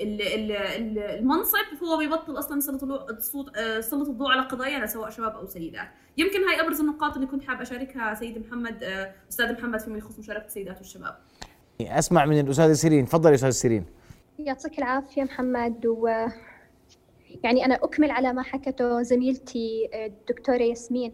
المنصب 0.00 1.82
هو 1.82 1.96
بيبطل 1.98 2.38
أصلا 2.38 2.58
يسلط 2.58 2.82
الصوت 2.84 3.56
يسلط 3.56 4.06
آه، 4.06 4.10
الضوء 4.10 4.30
على 4.30 4.42
قضايانا 4.42 4.86
سواء 4.86 5.10
شباب 5.10 5.32
أو 5.32 5.46
سيدات. 5.46 5.88
يمكن 6.16 6.44
هاي 6.44 6.60
أبرز 6.60 6.80
النقاط 6.80 7.14
اللي 7.14 7.26
كنت 7.26 7.44
حاب 7.44 7.60
أشاركها 7.60 8.14
سيد 8.14 8.46
محمد 8.46 8.82
آه، 8.82 9.12
أستاذ 9.30 9.52
محمد 9.52 9.80
فيما 9.80 9.98
يخص 9.98 10.18
مشاركة 10.18 10.46
السيدات 10.46 10.78
والشباب. 10.78 11.18
أسمع 11.80 12.24
من 12.24 12.40
الأستاذة 12.40 12.72
سيرين. 12.72 13.06
تفضلي 13.06 13.34
أستاذ 13.34 13.50
سيرين. 13.50 13.84
يعطيك 14.38 14.78
العافية 14.78 15.22
محمد 15.22 15.86
و 15.86 16.08
يعني 17.44 17.64
أنا 17.64 17.74
أكمل 17.74 18.10
على 18.10 18.32
ما 18.32 18.42
حكته 18.42 19.02
زميلتي 19.02 19.90
الدكتورة 19.94 20.62
ياسمين. 20.62 21.12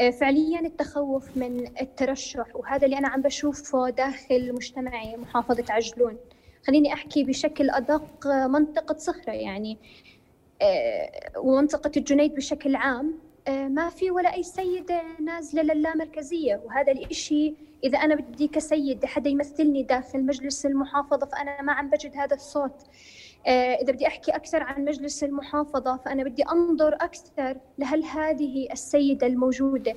آه، 0.00 0.10
فعليا 0.10 0.60
التخوف 0.60 1.36
من 1.36 1.66
الترشح 1.80 2.56
وهذا 2.56 2.84
اللي 2.84 2.98
أنا 2.98 3.08
عم 3.08 3.22
بشوفه 3.22 3.90
داخل 3.90 4.54
مجتمعي 4.54 5.16
محافظة 5.16 5.64
عجلون. 5.70 6.16
خليني 6.66 6.92
أحكي 6.92 7.24
بشكل 7.24 7.70
أدق 7.70 8.26
منطقة 8.26 8.96
صخرة 8.98 9.32
يعني 9.32 9.78
آه، 10.62 11.38
ومنطقة 11.38 11.90
الجنيد 11.96 12.34
بشكل 12.34 12.76
عام. 12.76 13.18
آه، 13.48 13.68
ما 13.68 13.88
في 13.88 14.10
ولا 14.10 14.34
أي 14.34 14.42
سيدة 14.42 15.02
نازلة 15.20 15.62
للامركزية 15.62 16.60
وهذا 16.64 16.92
الإشي 16.92 17.54
إذا 17.84 17.98
أنا 17.98 18.14
بدي 18.14 18.48
كسيد 18.48 19.04
حدا 19.04 19.30
يمثلني 19.30 19.82
داخل 19.82 20.26
مجلس 20.26 20.66
المحافظة 20.66 21.26
فأنا 21.26 21.62
ما 21.62 21.72
عم 21.72 21.90
بجد 21.90 22.16
هذا 22.16 22.36
الصوت. 22.36 22.72
آه، 22.72 22.86
إذا 23.46 23.92
بدي 23.92 24.06
أحكي 24.06 24.30
أكثر 24.30 24.62
عن 24.62 24.84
مجلس 24.84 25.24
المحافظة 25.24 25.96
فأنا 25.96 26.24
بدي 26.24 26.42
أنظر 26.42 26.94
أكثر 26.94 27.56
لهل 27.78 28.04
هذه 28.04 28.68
السيدة 28.72 29.26
الموجودة 29.26 29.94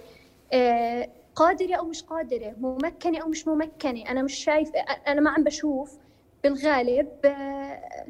آه، 0.54 1.10
قادرة 1.36 1.76
أو 1.76 1.86
مش 1.86 2.04
قادرة 2.04 2.56
ممكنة 2.60 3.20
أو 3.20 3.28
مش 3.28 3.48
ممكنة. 3.48 4.10
أنا 4.10 4.22
مش 4.22 4.34
شايف 4.34 4.72
أنا 5.08 5.22
ما 5.22 5.30
عم 5.30 5.44
بشوف 5.44 5.98
بالغالب 6.44 7.10
آه، 7.26 8.06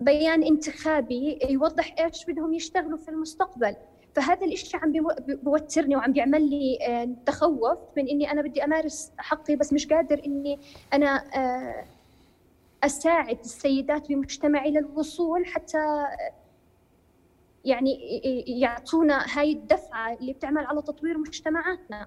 بيان 0.00 0.42
انتخابي 0.42 1.38
يوضح 1.50 1.94
إيش 1.98 2.24
بدهم 2.24 2.54
يشتغلوا 2.54 2.98
في 2.98 3.08
المستقبل. 3.08 3.76
فهذا 4.14 4.46
الإشي 4.46 4.76
عم 4.76 4.92
بوترني 5.28 5.96
وعم 5.96 6.12
بيعمل 6.12 6.50
لي 6.50 6.78
تخوف 7.26 7.78
من 7.96 8.08
إني 8.08 8.30
أنا 8.32 8.42
بدي 8.42 8.64
أمارس 8.64 9.12
حقي 9.18 9.56
بس 9.56 9.72
مش 9.72 9.86
قادر 9.86 10.22
إني 10.26 10.58
أنا 10.92 11.24
أساعد 12.84 13.38
السيدات 13.40 14.08
بمجتمعي 14.08 14.70
للوصول 14.70 15.46
حتى 15.46 16.04
يعني 17.64 17.98
يعطونا 18.46 19.26
هاي 19.38 19.52
الدفعة 19.52 20.14
اللي 20.14 20.32
بتعمل 20.32 20.66
على 20.66 20.82
تطوير 20.82 21.18
مجتمعاتنا. 21.18 22.06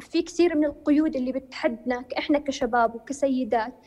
في 0.00 0.22
كثير 0.22 0.56
من 0.56 0.64
القيود 0.64 1.16
اللي 1.16 1.32
بتحدنا 1.32 2.04
إحنا 2.18 2.38
كشباب 2.38 2.94
وكسيدات 2.94 3.86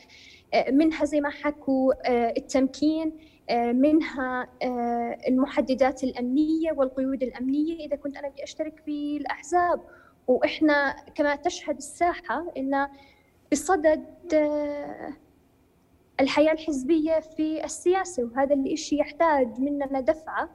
منها 0.70 1.04
زي 1.04 1.20
ما 1.20 1.30
حكوا 1.30 1.92
التمكين 2.38 3.12
منها 3.52 4.48
المحددات 5.28 6.04
الأمنية 6.04 6.72
والقيود 6.72 7.22
الأمنية. 7.22 7.86
إذا 7.86 7.96
كنت 7.96 8.16
أنا 8.16 8.28
بدي 8.28 8.42
أشترك 8.44 8.82
في 8.84 9.16
الأحزاب 9.16 9.80
وإحنا 10.26 10.96
كما 11.14 11.36
تشهد 11.36 11.76
الساحة 11.76 12.52
إن 12.56 12.88
بصدد 13.52 14.04
الحياة 16.20 16.52
الحزبية 16.52 17.20
في 17.20 17.64
السياسة 17.64 18.24
وهذا 18.24 18.54
الإشي 18.54 18.98
يحتاج 18.98 19.60
مننا 19.60 20.00
دفعة 20.00 20.50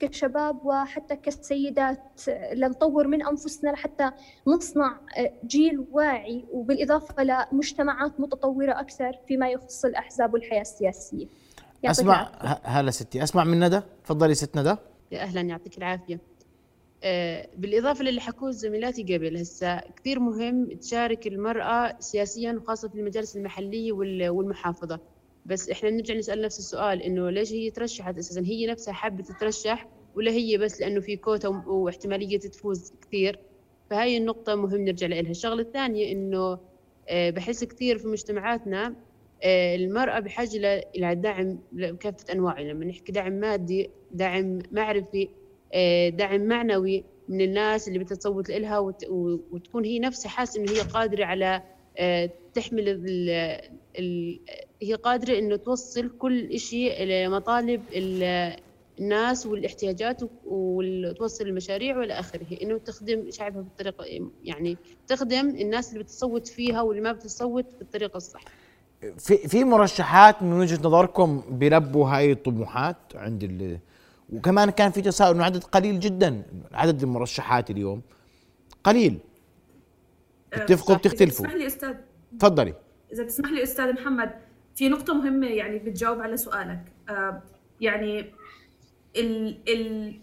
كشباب 0.00 0.66
وحتى 0.66 1.16
كسيدات. 1.16 2.20
لنطور 2.52 3.06
من 3.06 3.26
أنفسنا 3.26 3.70
لحتى 3.70 4.10
نصنع 4.46 4.96
جيل 5.44 5.84
واعي 5.92 6.44
وبالإضافة 6.52 7.22
لمجتمعات 7.22 8.20
متطورة 8.20 8.80
أكثر 8.80 9.18
فيما 9.28 9.48
يخص 9.48 9.84
الأحزاب 9.84 10.34
والحياة 10.34 10.60
السياسية. 10.60 11.26
أسمع 11.84 12.32
هلا 12.62 12.90
ستي. 12.90 13.22
أسمع 13.22 13.44
من 13.44 13.60
ندى؟ 13.60 13.80
تفضلي 14.04 14.34
ست 14.34 14.58
ندى. 14.58 14.76
يا 15.12 15.22
أهلا 15.22 15.40
يعطيك 15.40 15.78
العافية. 15.78 16.20
بالإضافة 17.56 18.04
للي 18.04 18.20
حكوه 18.20 18.50
زميلاتي 18.50 19.02
قبل 19.02 19.36
هسا 19.36 19.80
كثير 19.96 20.20
مهم 20.20 20.68
تشارك 20.72 21.26
المرأة 21.26 21.96
سياسيا 22.00 22.52
وخاصة 22.52 22.88
في 22.88 22.94
المجالس 22.94 23.36
المحلية 23.36 23.92
والمحافظة. 24.30 25.00
بس 25.46 25.70
إحنا 25.70 25.90
نرجع 25.90 26.14
نسأل 26.14 26.42
نفس 26.42 26.58
السؤال 26.58 27.02
إنه 27.02 27.30
ليش 27.30 27.52
هي 27.52 27.70
ترشحت 27.70 28.18
أساسا؟ 28.18 28.40
هي 28.40 28.66
نفسها 28.66 28.94
حابة 28.94 29.22
تترشح 29.22 29.88
ولا 30.16 30.30
هي 30.30 30.58
بس 30.58 30.80
لأنه 30.80 31.00
في 31.00 31.16
كوتا 31.16 31.48
واحتمالية 31.66 32.38
تفوز 32.38 32.92
كثير؟ 33.02 33.38
فهاي 33.90 34.16
النقطة 34.16 34.54
مهم 34.54 34.80
نرجع 34.84 35.06
لها. 35.06 35.20
الشغلة 35.20 35.62
الثانية 35.62 36.12
إنه 36.12 36.58
آه، 37.08 37.30
بحس 37.30 37.64
كثير 37.64 37.98
في 37.98 38.08
مجتمعاتنا 38.08 38.94
آه، 39.42 39.76
المرأة 39.76 40.20
بحاجة 40.20 40.82
إلى 40.96 41.14
دعم 41.14 41.58
بكافة 41.72 42.32
أنواعه 42.32 42.60
لما 42.60 42.84
نحكي 42.84 43.12
دعم 43.12 43.32
مادي 43.32 43.90
دعم 44.10 44.58
معرفي 44.72 45.22
آه، 45.24 45.45
دعم 46.08 46.40
معنوي 46.40 47.04
من 47.28 47.40
الناس 47.40 47.88
اللي 47.88 47.98
بتتصوت 47.98 48.50
لها 48.50 48.78
وتكون 48.78 49.84
هي 49.84 49.98
نفسها 49.98 50.28
حاسة 50.28 50.60
إنه 50.60 50.72
هي 50.72 50.80
قادرة 50.80 51.24
على 51.24 51.62
تحمل 52.54 52.88
ال 52.88 53.30
ال 53.98 54.40
هي 54.82 54.94
قادرة 54.94 55.38
إنه 55.38 55.56
توصل 55.56 56.08
كل 56.18 56.58
شيء 56.58 57.04
لمطالب 57.04 57.82
الناس 59.00 59.46
والاحتياجات 59.46 60.20
وتوصل 60.46 61.46
المشاريع 61.46 61.98
وإلى 61.98 62.12
آخره. 62.12 62.46
إنه 62.62 62.78
تخدم 62.78 63.30
شعبها 63.30 63.62
بالطريقة 63.62 64.30
يعني 64.44 64.76
تخدم 65.06 65.48
الناس 65.48 65.92
اللي 65.92 66.04
بتصوت 66.04 66.48
فيها 66.48 66.82
واللي 66.82 67.02
ما 67.02 67.12
بتصوت 67.12 67.66
بالطريقة 67.78 68.16
الصح. 68.16 68.44
في 69.18 69.36
في 69.36 69.64
مرشحات 69.64 70.42
من 70.42 70.52
وجهة 70.52 70.78
نظركم 70.84 71.42
بيلبوا 71.50 72.08
هاي 72.08 72.32
الطموحات 72.32 72.96
عند 73.14 73.78
وكمان 74.32 74.70
كان 74.70 74.90
في 74.90 75.02
تساؤل 75.02 75.34
إنه 75.34 75.44
عدد 75.44 75.64
قليل 75.64 76.00
جدا. 76.00 76.42
عدد 76.72 77.02
المرشحات 77.02 77.70
اليوم 77.70 78.02
قليل. 78.84 79.18
تتفقوا 80.52 80.96
بتختلفوا. 80.96 81.46
اسمح 81.46 81.54
لي 81.54 81.66
أستاذ 81.66 81.94
تفضلي. 82.38 82.74
إذا 83.12 83.22
بتسمح 83.22 83.50
لي 83.50 83.62
أستاذ 83.62 83.92
محمد 83.92 84.30
في 84.74 84.88
نقطة 84.88 85.14
مهمة 85.14 85.46
يعني 85.46 85.78
بتجاوب 85.78 86.20
على 86.20 86.36
سؤالك. 86.36 86.84
آه 87.08 87.42
يعني 87.80 88.32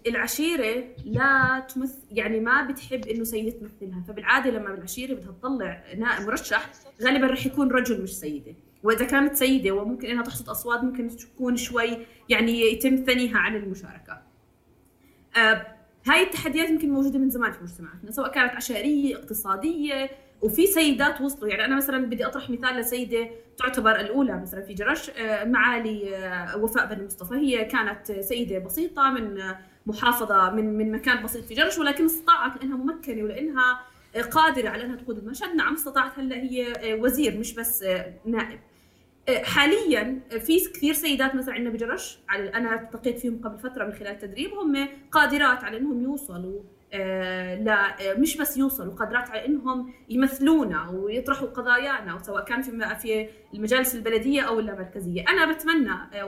العشيرة 0.07 0.83
لا 1.05 1.59
تمثل 1.59 1.99
يعني 2.11 2.39
ما 2.39 2.67
بتحب 2.67 3.07
إنه 3.07 3.23
سيدة 3.23 3.59
تمثلها. 3.59 4.03
فبالعادة 4.07 4.49
لما 4.49 4.73
العشيرة 4.73 5.13
بدها 5.13 5.31
تطلع 5.31 5.83
نائب 5.97 6.27
مرشح 6.27 6.71
غالبا 7.03 7.27
رح 7.27 7.45
يكون 7.45 7.71
رجل 7.71 8.03
مش 8.03 8.19
سيدة. 8.19 8.55
وإذا 8.83 9.05
كانت 9.05 9.35
سيدة 9.35 9.71
وممكن 9.71 10.07
إنها 10.07 10.23
تحصد 10.23 10.49
أصوات 10.49 10.83
ممكن 10.83 11.07
تكون 11.07 11.55
شوي 11.57 11.97
يعني 12.29 12.61
يتم 12.61 12.95
ثنيها 12.95 13.37
عن 13.37 13.55
المشاركة. 13.55 14.21
آه 15.37 15.67
هاي 16.07 16.23
التحديات 16.23 16.69
يمكن 16.69 16.89
موجودة 16.89 17.19
من 17.19 17.29
زمان 17.29 17.51
في 17.51 17.63
مجتمعاتنا 17.63 18.11
سواء 18.11 18.31
كانت 18.31 18.53
عشائريه 18.55 19.15
اقتصادية 19.15 20.09
وفي 20.41 20.67
سيدات 20.67 21.21
وصلوا 21.21 21.49
يعني 21.49 21.65
أنا 21.65 21.75
مثلا 21.75 22.05
بدي 22.05 22.25
أطرح 22.25 22.49
مثال 22.49 22.75
لسيدة 22.75 23.29
تعتبر 23.57 23.99
الأولى 23.99 24.41
مثلا 24.41 24.61
في 24.61 24.73
جرش 24.73 25.09
آه، 25.09 25.43
معالي 25.43 26.15
آه، 26.15 26.57
وفاء 26.57 26.95
بن 26.95 27.05
مصطفى. 27.05 27.35
هي 27.35 27.65
كانت 27.65 28.11
سيدة 28.11 28.59
بسيطة 28.59 29.09
من 29.11 29.41
محافظة 29.85 30.49
من 30.49 30.77
من 30.77 30.91
مكان 30.91 31.23
بسيط 31.23 31.45
في 31.45 31.53
جرش 31.53 31.77
ولكن 31.77 32.05
استطاعت 32.05 32.57
لأنها 32.57 32.77
ممكنة 32.77 33.23
ولأنها 33.23 33.79
قادرة 34.31 34.69
على 34.69 34.83
أنها 34.85 34.95
تقود 34.95 35.17
المشهد. 35.17 35.55
نعم 35.55 35.73
استطاعت. 35.73 36.19
هلأ 36.19 36.35
هي 36.35 36.93
وزير 37.01 37.37
مش 37.37 37.53
بس 37.53 37.83
نائب. 38.25 38.59
حاليا 39.43 40.19
في 40.29 40.59
كثير 40.73 40.93
سيدات 40.93 41.35
مثلا 41.35 41.53
عندنا 41.53 41.69
بجرش 41.69 42.19
أنا 42.29 42.81
التقيت 42.81 43.19
فيهم 43.19 43.41
قبل 43.43 43.59
فترة 43.59 43.85
من 43.85 43.93
خلال 43.93 44.17
تدريب 44.17 44.53
هم 44.53 44.87
قادرات 45.11 45.63
على 45.63 45.77
إنهم 45.77 46.03
يوصلوا 46.03 46.59
آه، 46.93 47.55
لا 47.55 48.11
آه، 48.11 48.13
مش 48.13 48.37
بس 48.37 48.57
يوصلوا 48.57 48.93
قادرات 48.93 49.29
على 49.29 49.45
إنهم 49.45 49.93
يمثلونا 50.09 50.89
ويطرحوا 50.89 51.47
قضايانا 51.47 52.19
سواء 52.23 52.45
كان 52.45 52.61
في 52.61 52.95
في 53.01 53.29
المجالس 53.53 53.95
البلدية 53.95 54.41
أو 54.41 54.59
اللامركزيه، 54.59 55.25
أنا 55.29 55.51
بتمنى 55.53 55.93
آه، 56.13 56.25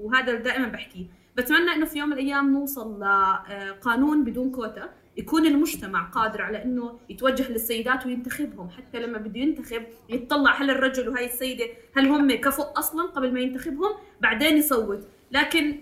وهذا 0.00 0.34
دائما 0.34 0.68
بحكيه، 0.68 1.06
بتمنى 1.36 1.70
إنه 1.74 1.86
في 1.86 1.98
يوم 1.98 2.08
من 2.08 2.12
الأيام 2.12 2.52
نوصل 2.52 3.00
لقانون 3.00 4.24
بدون 4.24 4.50
كوتا. 4.50 4.88
يكون 5.18 5.46
المجتمع 5.46 6.02
قادر 6.02 6.42
على 6.42 6.64
إنه 6.64 6.98
يتوجه 7.08 7.52
للسيدات 7.52 8.06
وينتخبهم 8.06 8.70
حتى 8.70 9.00
لما 9.00 9.18
بده 9.18 9.40
ينتخب 9.40 9.82
يطلع 10.08 10.62
هل 10.62 10.70
الرجل 10.70 11.08
وهي 11.08 11.26
السيدة 11.26 11.64
هل 11.96 12.06
هم 12.06 12.32
كفؤ 12.32 12.62
أصلا 12.62 13.02
قبل 13.02 13.32
ما 13.32 13.40
ينتخبهم؟ 13.40 13.90
بعدين 14.20 14.56
يصوت. 14.56 15.08
لكن 15.30 15.76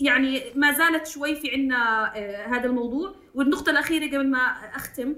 يعني 0.00 0.42
ما 0.54 0.72
زالت 0.72 1.06
شوي 1.06 1.34
في 1.34 1.50
عنا 1.50 2.12
هذا 2.56 2.66
الموضوع. 2.66 3.14
والنقطة 3.34 3.70
الأخيرة 3.70 4.06
قبل 4.06 4.30
ما 4.30 4.38
أختم 4.74 5.14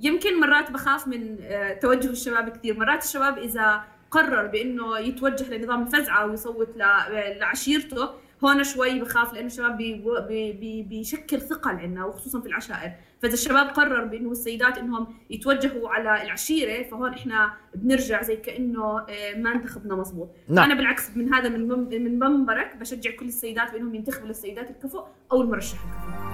يمكن 0.00 0.40
مرات 0.40 0.70
بخاف 0.70 1.08
من 1.08 1.36
آه، 1.40 1.74
توجه 1.74 2.10
الشباب 2.10 2.48
كثير. 2.48 2.78
مرات 2.78 3.04
الشباب 3.04 3.38
إذا 3.38 3.84
قرر 4.10 4.46
بأنه 4.46 4.98
يتوجه 4.98 5.56
لنظام 5.56 5.82
الفزعة 5.82 6.26
ويصوت 6.26 6.76
لعشيرته 7.40 8.10
هون 8.44 8.64
شوي 8.64 9.00
بخاف 9.00 9.32
لأنه 9.32 9.46
الشباب 9.46 9.76
بي 9.76 10.52
بي 10.52 10.82
بيشكل 10.82 11.40
ثقل 11.40 11.70
عندنا 11.70 12.04
وخصوصا 12.04 12.40
في 12.40 12.46
العشائر. 12.46 12.92
فإذا 13.22 13.34
الشباب 13.34 13.66
قرر 13.66 14.04
بأنه 14.04 14.30
السيدات 14.30 14.78
إنهم 14.78 15.06
يتوجهوا 15.30 15.88
على 15.88 16.22
العشيرة 16.22 16.82
فهون 16.82 17.12
إحنا 17.12 17.52
بنرجع 17.74 18.22
زي 18.22 18.36
كأنه 18.36 18.98
آه، 18.98 19.34
ما 19.36 19.52
انتخبنا 19.52 19.94
مضبوط 19.94 20.28
نعم. 20.48 20.64
أنا 20.64 20.74
بالعكس 20.74 21.16
من 21.16 21.34
هذا 21.34 21.48
من 21.48 21.68
من 22.02 22.18
منبرك 22.18 22.76
بشجع 22.76 23.10
كل 23.16 23.26
السيدات 23.26 23.72
بأنهم 23.72 23.94
ينتخبوا 23.94 24.28
للسيدات 24.28 24.70
الكفؤ 24.70 25.04
أو 25.32 25.42
المرشح 25.42 25.78
الكفؤ 25.84 26.32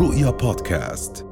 رؤيا 0.00 0.30
بودكاست. 0.30 1.31